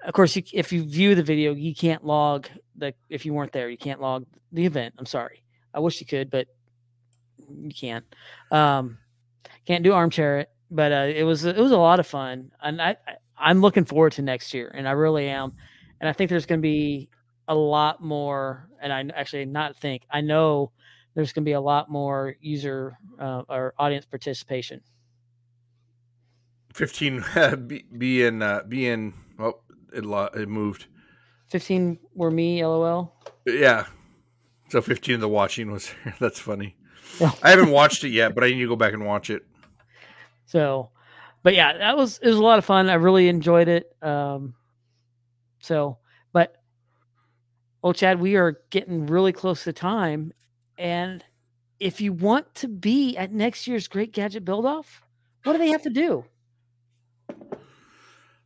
[0.04, 2.94] of course, you, if you view the video, you can't log the.
[3.08, 4.94] If you weren't there, you can't log the event.
[4.98, 5.42] I'm sorry.
[5.74, 6.48] I wish you could, but
[7.50, 8.04] you can't.
[8.50, 8.98] Um,
[9.66, 12.80] can't do armchair it, but uh, it was it was a lot of fun, and
[12.80, 15.52] I, I I'm looking forward to next year, and I really am,
[16.00, 17.08] and I think there's going to be
[17.48, 20.72] a lot more, and I actually not think I know
[21.14, 24.80] there's going to be a lot more user uh, or audience participation.
[26.72, 27.24] Fifteen
[27.66, 29.60] be, being uh, being oh
[29.92, 30.86] it lo- it moved.
[31.48, 33.14] 15 were me, lol.
[33.44, 33.84] Yeah.
[34.70, 36.76] So 15 of the watching was that's funny.
[37.20, 39.42] I haven't watched it yet, but I need to go back and watch it.
[40.46, 40.90] So,
[41.42, 42.88] but yeah, that was it was a lot of fun.
[42.88, 43.94] I really enjoyed it.
[44.02, 44.54] Um,
[45.60, 45.98] so,
[46.32, 46.56] but
[47.82, 50.32] well, Chad, we are getting really close to time,
[50.78, 51.24] and
[51.80, 55.02] if you want to be at next year's Great Gadget Build Off,
[55.44, 56.24] what do they have to do?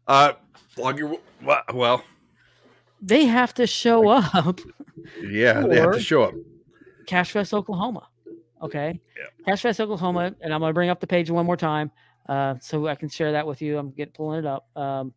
[0.07, 0.33] Uh
[0.77, 2.05] plug your well, well
[3.03, 4.61] They have to show up
[5.23, 6.35] yeah, they have to show up.
[7.07, 8.09] Cache Fest, Oklahoma.
[8.63, 9.01] Okay.
[9.47, 11.91] Cache Fest, Oklahoma, and I'm gonna bring up the page one more time,
[12.29, 13.79] uh, so I can share that with you.
[13.79, 14.69] I'm getting pulling it up.
[14.77, 15.13] Um,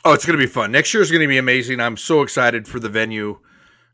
[0.04, 0.70] Oh, it's going to be fun.
[0.70, 1.80] Next year is going to be amazing.
[1.80, 3.40] I'm so excited for the venue.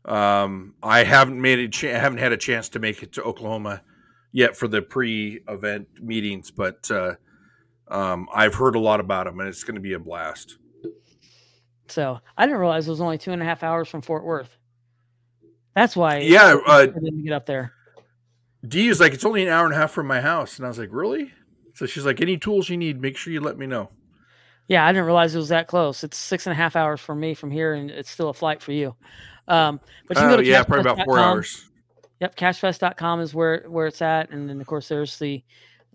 [0.05, 3.23] Um, I haven't made a cha- I haven't had a chance to make it to
[3.23, 3.81] Oklahoma
[4.31, 7.15] yet for the pre-event meetings, but uh,
[7.87, 10.57] um, I've heard a lot about them, and it's going to be a blast.
[11.87, 14.57] So I didn't realize it was only two and a half hours from Fort Worth.
[15.75, 16.19] That's why.
[16.19, 17.73] Yeah, uh, I didn't get up there.
[18.67, 20.69] Dee is like, it's only an hour and a half from my house, and I
[20.69, 21.31] was like, really?
[21.73, 23.89] So she's like, any tools you need, make sure you let me know.
[24.67, 26.03] Yeah, I didn't realize it was that close.
[26.03, 28.63] It's six and a half hours for me from here, and it's still a flight
[28.63, 28.95] for you.
[29.47, 31.69] Um, but you can Uh, go to yeah, probably about four hours.
[32.21, 35.43] Yep, cachefest.com is where where it's at, and then of course there's the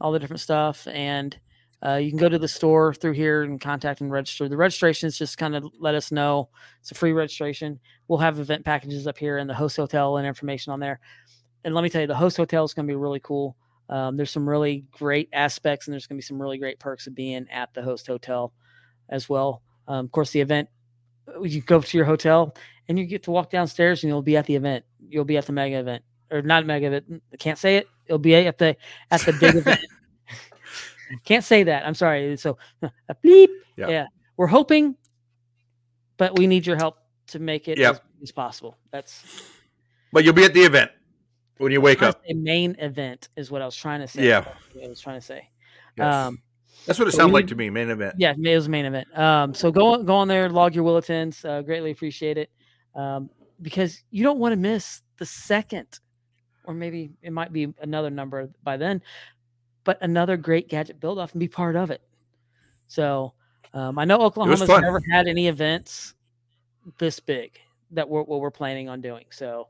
[0.00, 1.36] all the different stuff, and
[1.84, 4.48] uh, you can go to the store through here and contact and register.
[4.48, 6.50] The registration is just kind of let us know
[6.80, 7.80] it's a free registration.
[8.08, 11.00] We'll have event packages up here and the host hotel and information on there.
[11.64, 13.56] And let me tell you, the host hotel is going to be really cool.
[13.88, 17.06] Um, there's some really great aspects, and there's going to be some really great perks
[17.06, 18.52] of being at the host hotel
[19.08, 19.62] as well.
[19.88, 20.68] Um, of course, the event
[21.28, 22.54] uh, you go to your hotel
[22.88, 24.84] and you get to walk downstairs and you'll be at the event.
[25.08, 27.22] You'll be at the mega event or not mega event.
[27.32, 27.88] I can't say it.
[28.06, 28.76] It'll be at the
[29.10, 29.80] at the big event.
[31.24, 31.86] Can't say that.
[31.86, 32.36] I'm sorry.
[32.36, 33.48] So a bleep.
[33.76, 33.88] Yeah.
[33.88, 34.06] Yeah.
[34.36, 34.96] We're hoping,
[36.16, 36.96] but we need your help
[37.28, 37.90] to make it Yeah.
[37.90, 38.76] as, as possible.
[38.92, 39.24] That's
[40.12, 40.90] But you'll be at the event
[41.58, 42.22] when you wake up.
[42.28, 44.26] a main event is what I was trying to say.
[44.26, 44.44] Yeah.
[44.82, 45.48] I was trying to say.
[45.96, 46.14] Yes.
[46.14, 46.42] Um,
[46.86, 48.14] That's what it so sounded like to me, main event.
[48.18, 49.06] Yeah, it was a main event.
[49.18, 51.44] Um, so go on, go on there, log your willetins.
[51.44, 52.50] Uh, greatly appreciate it.
[52.94, 53.28] Um,
[53.62, 56.00] because you don't want to miss the second,
[56.64, 59.02] or maybe it might be another number by then,
[59.90, 62.00] but another great gadget build off and be part of it.
[62.86, 63.32] So
[63.74, 66.14] um, I know Oklahoma's never had any events
[66.98, 67.58] this big
[67.90, 69.24] that we're what we're planning on doing.
[69.30, 69.66] So,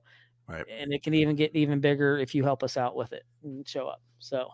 [0.47, 0.67] Right.
[0.71, 3.67] and it can even get even bigger if you help us out with it and
[3.67, 4.03] show up.
[4.19, 4.49] So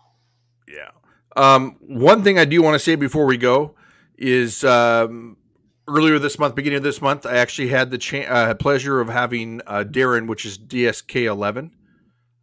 [0.69, 0.91] Yeah.
[1.35, 3.75] Um, one thing I do want to say before we go
[4.17, 5.37] is um,
[5.89, 9.09] earlier this month, beginning of this month, I actually had the cha- uh, pleasure of
[9.09, 11.73] having uh, Darren, which is DSK11,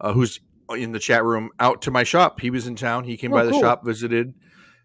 [0.02, 0.42] uh, who's
[0.72, 2.40] in the chat room, out to my shop.
[2.40, 3.04] He was in town.
[3.04, 3.62] He came Oh, by the cool.
[3.62, 4.34] shop, visited,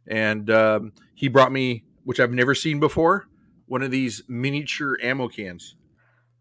[0.07, 3.29] and um, he brought me, which I've never seen before,
[3.67, 5.77] one of these miniature ammo cans,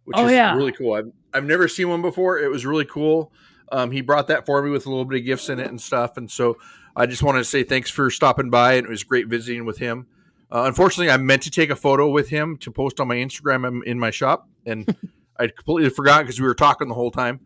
[0.05, 0.55] which Oh, is yeah.
[0.55, 0.93] really cool.
[0.93, 2.39] I've, I've never seen one before.
[2.39, 3.31] It was really cool.
[3.71, 5.79] Um, he brought that for me with a little bit of gifts in it and
[5.81, 6.15] stuff.
[6.17, 6.57] And so
[6.95, 9.77] I just wanted to say thanks for stopping by, and it was great visiting with
[9.77, 10.07] him.
[10.49, 13.67] Uh, unfortunately, I meant to take a photo with him to post on my Instagram
[13.67, 14.95] in- in my shop, and
[15.39, 17.41] I completely forgot because we were talking the whole time.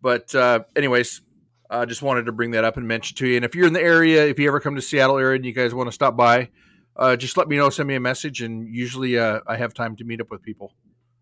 [0.00, 1.22] But uh, anyways,
[1.70, 3.36] I just wanted to bring that up and mention to you.
[3.36, 5.52] And if you're in the area, if you ever come to Seattle area and you
[5.52, 6.48] guys want to stop by,
[6.96, 7.68] uh, just let me know.
[7.70, 10.72] Send me a message, and usually uh, I have time to meet up with people.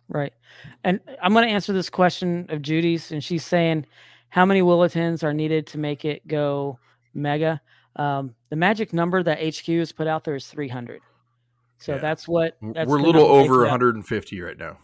[0.09, 0.32] Right.
[0.84, 3.86] And I'm going to answer this question of Judy's, and she's saying,
[4.28, 6.78] How many Will Attends are needed to make it go
[7.14, 7.61] mega?
[7.97, 11.01] Um, the magic number that HQ has put out there is 300.
[11.78, 11.99] So Yeah.
[11.99, 13.80] that's what that's we're a little over put out.
[13.80, 14.78] 150 right now.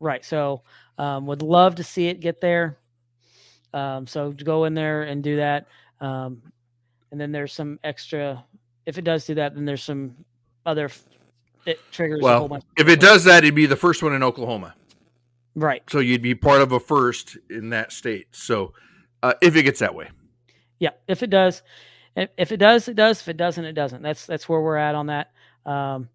[0.00, 0.24] Right.
[0.24, 0.62] So
[0.98, 2.78] um, would love to see it get there.
[3.74, 5.66] Um, so go in there and do that.
[6.00, 6.42] Um,
[7.10, 8.44] and then there's some extra.
[8.86, 10.14] If it does do that, then there's some
[10.66, 10.90] other.
[11.66, 14.22] It triggers a whole Well, if it does that, it'd be the first one in
[14.22, 14.74] Oklahoma.
[15.54, 15.82] Right.
[15.90, 18.28] So you'd be part of a first in that state.
[18.30, 18.72] So
[19.22, 20.08] uh, if it gets that way,
[20.78, 20.90] Yeah.
[21.08, 21.62] If it does,
[22.16, 23.20] if, if it does, it does.
[23.20, 24.02] If it doesn't, it doesn't.
[24.02, 25.32] That's that's where we're at on that.
[25.66, 26.08] Um,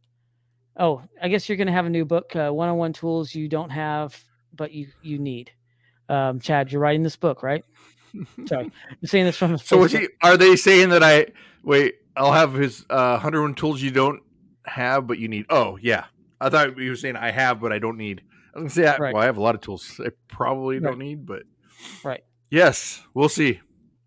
[0.77, 3.69] oh, I guess you're going to have a new book, uh, one-on-one tools you don't
[3.69, 4.19] have,
[4.55, 5.51] but you you need.
[6.09, 7.63] Um, Chad, you're writing this book, right?
[8.45, 9.57] Sorry, I'm saying this from.
[9.57, 11.27] so he, are they saying that I
[11.63, 11.95] wait?
[12.15, 14.21] I'll have his uh, 101 tools you don't
[14.65, 15.45] have, but you need.
[15.49, 16.05] Oh yeah,
[16.39, 18.21] I thought you were saying I have, but I don't need.
[18.55, 19.13] I was gonna say, I- Right.
[19.13, 20.89] well, I have a lot of tools I probably Right.
[20.89, 21.41] don't need, but
[22.03, 22.23] Right.
[22.51, 23.59] yes, we'll see.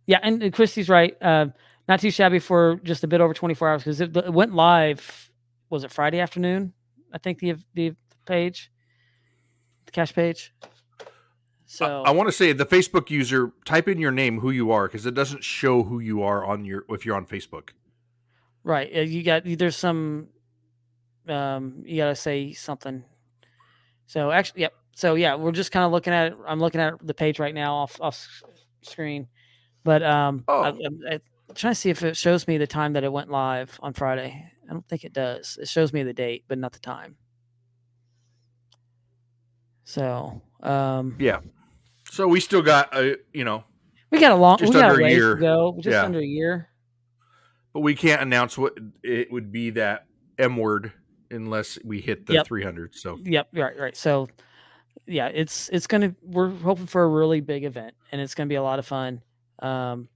[0.07, 1.21] Yeah, and, and Christy's right.
[1.21, 1.47] Uh,
[1.89, 5.31] not too shabby for just a bit over 24 hours because it, it went live.
[5.69, 6.73] Was it Friday afternoon?
[7.13, 7.95] I think the the
[8.25, 8.71] page,
[9.87, 10.53] the cache page.
[11.67, 14.87] So I want to say the Facebook user type in your name, who you are,
[14.87, 17.71] because it doesn't show who you are on your if you're on Facebook.
[18.63, 20.29] right, uh, you got there's some.
[21.29, 23.03] Um, you gotta say something.
[24.07, 24.75] So actually, yep.
[24.95, 26.39] So yeah, we're just kind of looking at it.
[26.47, 28.43] I'm looking at the page right now off off
[28.83, 29.27] screen,
[29.83, 30.63] but um, I, Oh.
[30.65, 30.81] I'm,
[31.49, 33.93] I'm trying to see if it shows me the time that it went live on
[33.93, 34.45] Friday.
[34.69, 35.59] I don't think it does.
[35.61, 37.17] It shows me the date, but not the time.
[39.85, 41.41] So um, Yeah.
[42.11, 43.65] So we still got a you know,
[44.11, 45.35] we got a long, Just we got a a ways year.
[45.35, 45.77] to go.
[45.81, 46.05] Just Yeah.
[46.05, 46.69] under a year.
[47.73, 50.07] but we can't announce what it would be that
[50.39, 50.93] M word
[51.31, 52.47] unless we hit the Yep.
[52.47, 52.95] 300.
[52.95, 53.49] So Yep.
[53.53, 53.79] Right.
[53.79, 53.97] Right.
[53.97, 54.29] So,
[55.07, 56.15] yeah, it's it's gonna.
[56.23, 59.21] We're hoping for a really big event, and it's gonna be a lot of fun.
[59.59, 60.09] Um.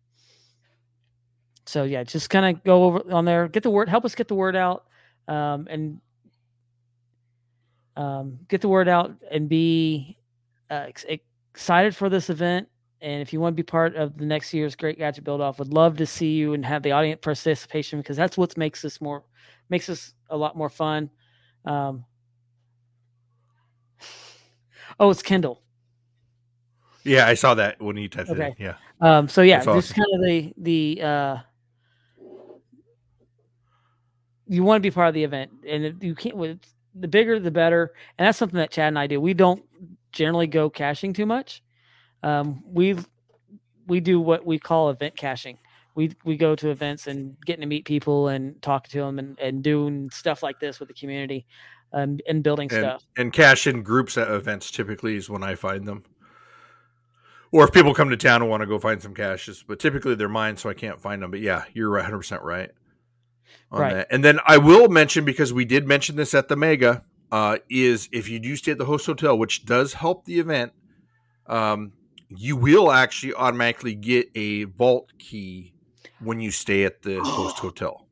[1.66, 4.26] So yeah, just kind of go over on there, get the word, help us get
[4.28, 4.86] the word out,
[5.28, 6.00] um, and
[7.96, 10.16] um, get the word out, and be
[10.70, 11.04] uh, ex-
[11.50, 12.68] excited for this event.
[13.02, 15.58] And if you want to be part of the next year's Great Gadget Build Off,
[15.58, 19.00] would love to see you and have the audience participation because that's what makes this
[19.00, 19.24] more
[19.70, 21.08] makes this a lot more fun.
[21.64, 22.04] Um,
[25.00, 25.62] oh, it's Kindle.
[27.04, 28.54] yeah, I saw that when you typed it in.
[28.58, 28.74] Yeah.
[29.00, 31.36] Um, so yeah, this is kind of the the uh,
[34.46, 36.36] you want to be part of the event, and you can't.
[36.36, 36.60] With
[36.94, 39.20] the bigger, the better, and that's something that Chad and I do.
[39.20, 39.62] We don't
[40.12, 41.62] generally go caching too much.
[42.22, 42.96] Um, we
[43.86, 45.58] we do what we call event caching.
[45.94, 49.38] We we go to events and getting to meet people and talking to them and,
[49.38, 51.46] and doing stuff like this with the community,
[51.92, 53.04] um, and building And, stuff.
[53.16, 56.04] and cash in groups at events typically is when I find them.
[57.52, 60.14] Or if people come to town and want to go find some caches, but typically
[60.14, 61.32] they're mine, so I can't find them.
[61.32, 62.70] But yeah, you're 100 percent right
[63.72, 63.94] on Right.
[63.94, 64.06] that.
[64.10, 67.02] And then I will mention because we did mention this at the mega,
[67.32, 70.72] uh, is if you do stay at the host hotel, which does help the event,
[71.46, 71.92] um,
[72.28, 75.72] you will actually automatically get a vault key
[76.20, 78.06] when you stay at the host hotel.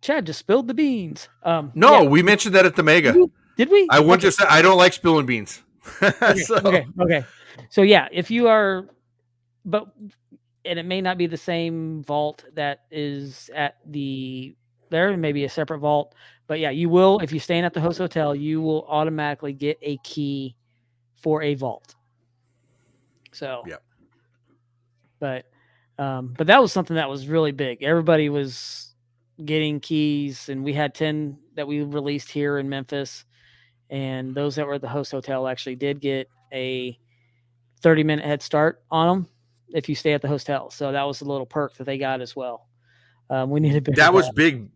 [0.00, 1.28] Chad just spilled the beans.
[1.42, 2.08] Um, No, yeah.
[2.08, 3.14] we mentioned that at the mega.
[3.56, 3.88] did we?
[3.90, 4.28] I want Okay.
[4.28, 5.62] to say I don't like spilling beans.
[6.02, 7.24] okay, So- okay, okay.
[7.70, 8.86] So yeah, if you are,
[9.64, 9.86] but
[10.64, 14.54] and it may not be the same vault that is at the
[14.90, 16.14] there, and maybe a separate vault.
[16.46, 19.78] But yeah, you will if you're staying at the host hotel, you will automatically get
[19.82, 20.56] a key
[21.16, 21.94] for a vault.
[23.32, 23.76] So yeah,
[25.18, 25.46] But
[25.98, 27.82] um, but that was something that was really big.
[27.82, 28.94] Everybody was
[29.44, 33.24] getting keys, and we had ten that we released here in Memphis
[33.90, 36.98] and those that were at the host hotel actually did get a
[37.82, 39.28] 30 minute head start on them
[39.68, 40.70] if you stay at the hotel.
[40.70, 42.66] So that was a little perk that they got as well.
[43.30, 43.96] Um, we need a bit.
[43.96, 44.68] That was big.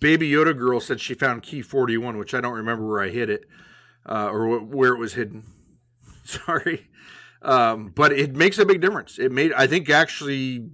[0.00, 3.28] Baby Yoda girl said she found key 41, which I don't remember where I hid
[3.30, 3.44] it
[4.06, 5.44] uh, or wh- where it was hidden.
[6.24, 6.88] Sorry.
[7.42, 9.18] Um, but it makes a big difference.
[9.18, 10.68] It made, I think, actually,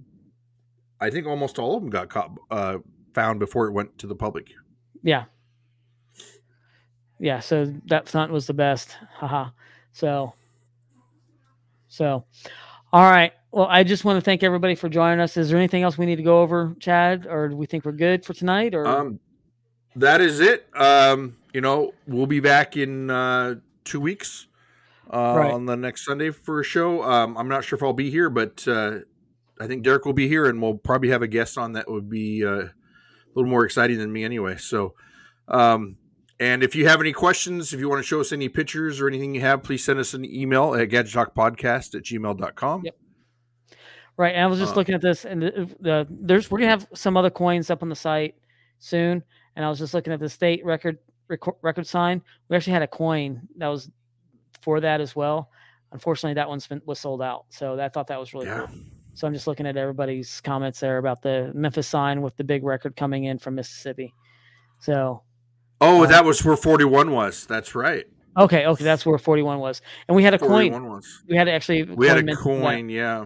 [0.99, 2.77] I think almost all of them got caught, uh,
[3.13, 4.51] found before it went to the public.
[5.03, 5.25] yeah,
[7.19, 7.39] yeah.
[7.39, 8.97] So that stunt was the best.
[9.15, 9.49] Haha.
[9.91, 10.33] So,
[11.87, 12.25] so,
[12.93, 13.33] all right.
[13.51, 15.37] Well, I just want to thank everybody for joining us.
[15.37, 17.91] Is there anything else we need to go over, Chad, or do we think we're
[17.93, 18.75] good for tonight?
[18.75, 19.19] Or Um,
[19.95, 20.67] that is it.
[20.75, 24.47] Um, you know, we'll be back in uh, two weeks
[25.11, 25.51] uh, Right.
[25.51, 27.03] on the next Sunday for a show.
[27.03, 28.99] Um, I'm not sure if I'll be here, but uh,
[29.59, 32.09] I think Derek will be here, and we'll probably have a guest on that would
[32.09, 32.71] be uh, a
[33.33, 34.57] little more exciting than me anyway.
[34.57, 34.93] So,
[35.47, 35.95] um,
[36.39, 39.07] and if you have any questions, if you want to show us any pictures or
[39.07, 42.83] anything you have, please send us an email at gadgettalkpodcast at gmail.com.
[42.83, 42.95] Yep.
[44.17, 46.71] Right, and I was just Uh, looking at this, and the, the there's we're gonna
[46.71, 48.35] have some other coins up on the site
[48.79, 49.23] soon,
[49.55, 50.97] and I was just looking at the state record
[51.27, 52.21] record, record sign.
[52.49, 53.91] We actually had a coin that was
[54.61, 55.51] for that as well.
[55.91, 58.65] Unfortunately, that one's been was sold out, so I thought that was really Yeah.
[58.67, 58.75] cool.
[59.13, 62.63] So I'm just looking at everybody's comments there about the Memphis sign with the big
[62.63, 64.13] record coming in from Mississippi.
[64.79, 65.21] So
[65.79, 67.45] Oh, Uh, that was where 41 was.
[67.45, 68.05] That's right.
[68.35, 70.89] okay, okay, that's where 41 was, and we had a coin.
[70.89, 71.23] was.
[71.29, 73.25] We had actually We had a minted for that, coin, yeah.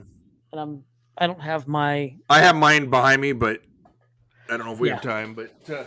[0.52, 0.84] And I'm
[1.18, 3.62] I don't have my I have mine behind me, but
[4.50, 5.34] I don't know if we have time.
[5.34, 5.84] But uh,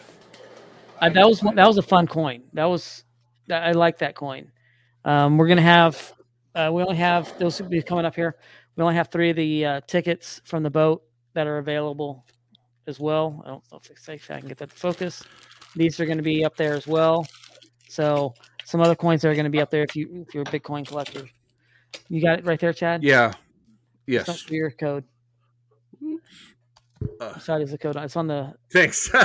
[1.01, 2.43] Uh, that was that was a fun coin.
[2.53, 3.05] That was
[3.51, 4.51] I like that coin.
[5.05, 6.13] Um, we're gonna have
[6.55, 8.37] uh, we only have those will be coming up here.
[8.77, 11.03] We only have three of the uh, tickets from the boat
[11.35, 12.25] that are available
[12.87, 13.43] as well.
[13.45, 15.23] I don't know if, it's- if I can get that to focus.
[15.77, 17.27] These are going to be up there as well.
[17.89, 18.35] So
[18.65, 20.87] some other coins are going to be up there if you if you're a Bitcoin
[20.87, 21.29] collector.
[22.09, 23.03] You got it right there, Chad.
[23.03, 23.33] yeah,
[24.07, 24.43] yes.
[24.43, 25.05] for your code.
[27.21, 27.97] Uh, Sorry, is the code.
[27.97, 28.55] It's on the.
[28.73, 29.11] thanks.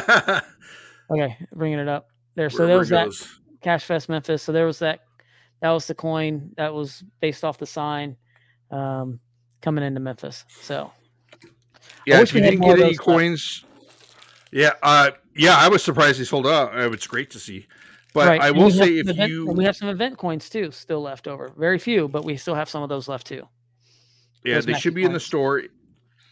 [1.12, 2.52] Okay, bringing it up there.
[2.52, 3.28] So Wherever there was that.
[3.64, 4.44] Cache Fest Memphis.
[4.44, 5.00] So there was that.
[5.60, 8.16] That was the coin that was based off the sign
[8.70, 9.20] um,
[9.60, 10.46] coming into Memphis.
[10.62, 10.92] So
[12.06, 13.00] Yeah, if you we didn't get any those left.
[13.00, 13.66] coins,
[14.52, 15.56] Yeah, uh, yeah.
[15.58, 16.78] I was surprised they sold out.
[16.78, 17.66] Uh, It's great to see.
[18.14, 21.02] But Right, I will say, if event- you we have some event coins too still
[21.02, 21.52] left over.
[21.58, 23.48] Very few, but we still have some of those left too.
[24.44, 25.64] Yeah, they should be in the store.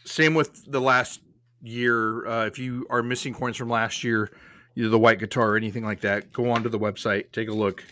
[0.04, 1.20] Same with the last
[1.62, 2.26] year.
[2.26, 4.30] Uh, if you are missing coins from last year,
[4.76, 7.84] either the white guitar or anything like that, go onto the website, take a look.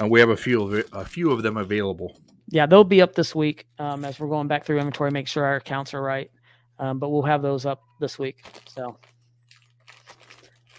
[0.00, 2.16] Uh, we have a few of it, a few of them available.
[2.48, 5.44] Yeah, they'll be up this week um, as we're going back through inventory, make sure
[5.44, 6.30] our accounts are right.
[6.78, 8.42] Um, but we'll have those up this week.
[8.66, 8.96] So.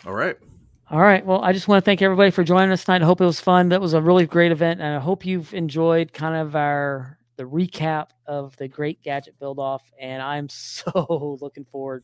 [0.05, 0.35] All right.
[0.89, 1.25] All right.
[1.25, 3.01] Well, I just want to thank everybody for joining us tonight.
[3.01, 3.69] I hope it was fun.
[3.69, 7.43] That was a really great event, and I hope you've enjoyed kind of our the
[7.43, 9.91] recap of the Great Gadget Build Off.
[9.99, 12.03] And I'm so looking forward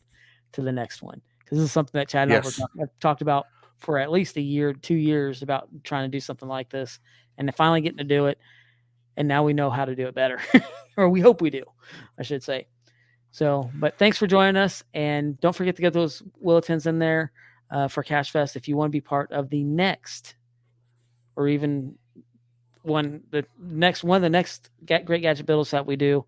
[0.52, 2.90] to the next one because this is something that Chad and I were talk- have
[3.00, 3.46] talked about
[3.78, 6.98] for at least a year, two years about trying to do something like this,
[7.38, 8.38] and finally getting to do it.
[9.16, 10.40] And now we know how to do it better,
[10.96, 11.64] or we hope we do,
[12.18, 12.66] I should say.
[13.30, 16.98] So, but thanks for joining us, and don't forget to get those Will Attends in
[16.98, 17.32] there
[17.70, 20.34] uh, for Cache Fest if you want to be part of the next,
[21.36, 21.94] or even
[22.88, 26.24] one the next one of the next ga- great gadget builds that we do.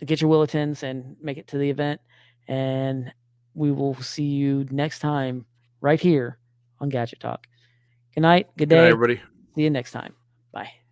[0.00, 2.00] To get your Will Attends and make it to the event,
[2.48, 3.12] and
[3.54, 5.46] we will see you next time
[5.80, 6.38] right here
[6.80, 7.46] on Gadget Talk.
[8.14, 8.48] Good night.
[8.56, 8.88] Good Good night, day.
[8.90, 9.22] everybody.
[9.54, 10.14] See you next time.
[10.52, 10.83] Bye.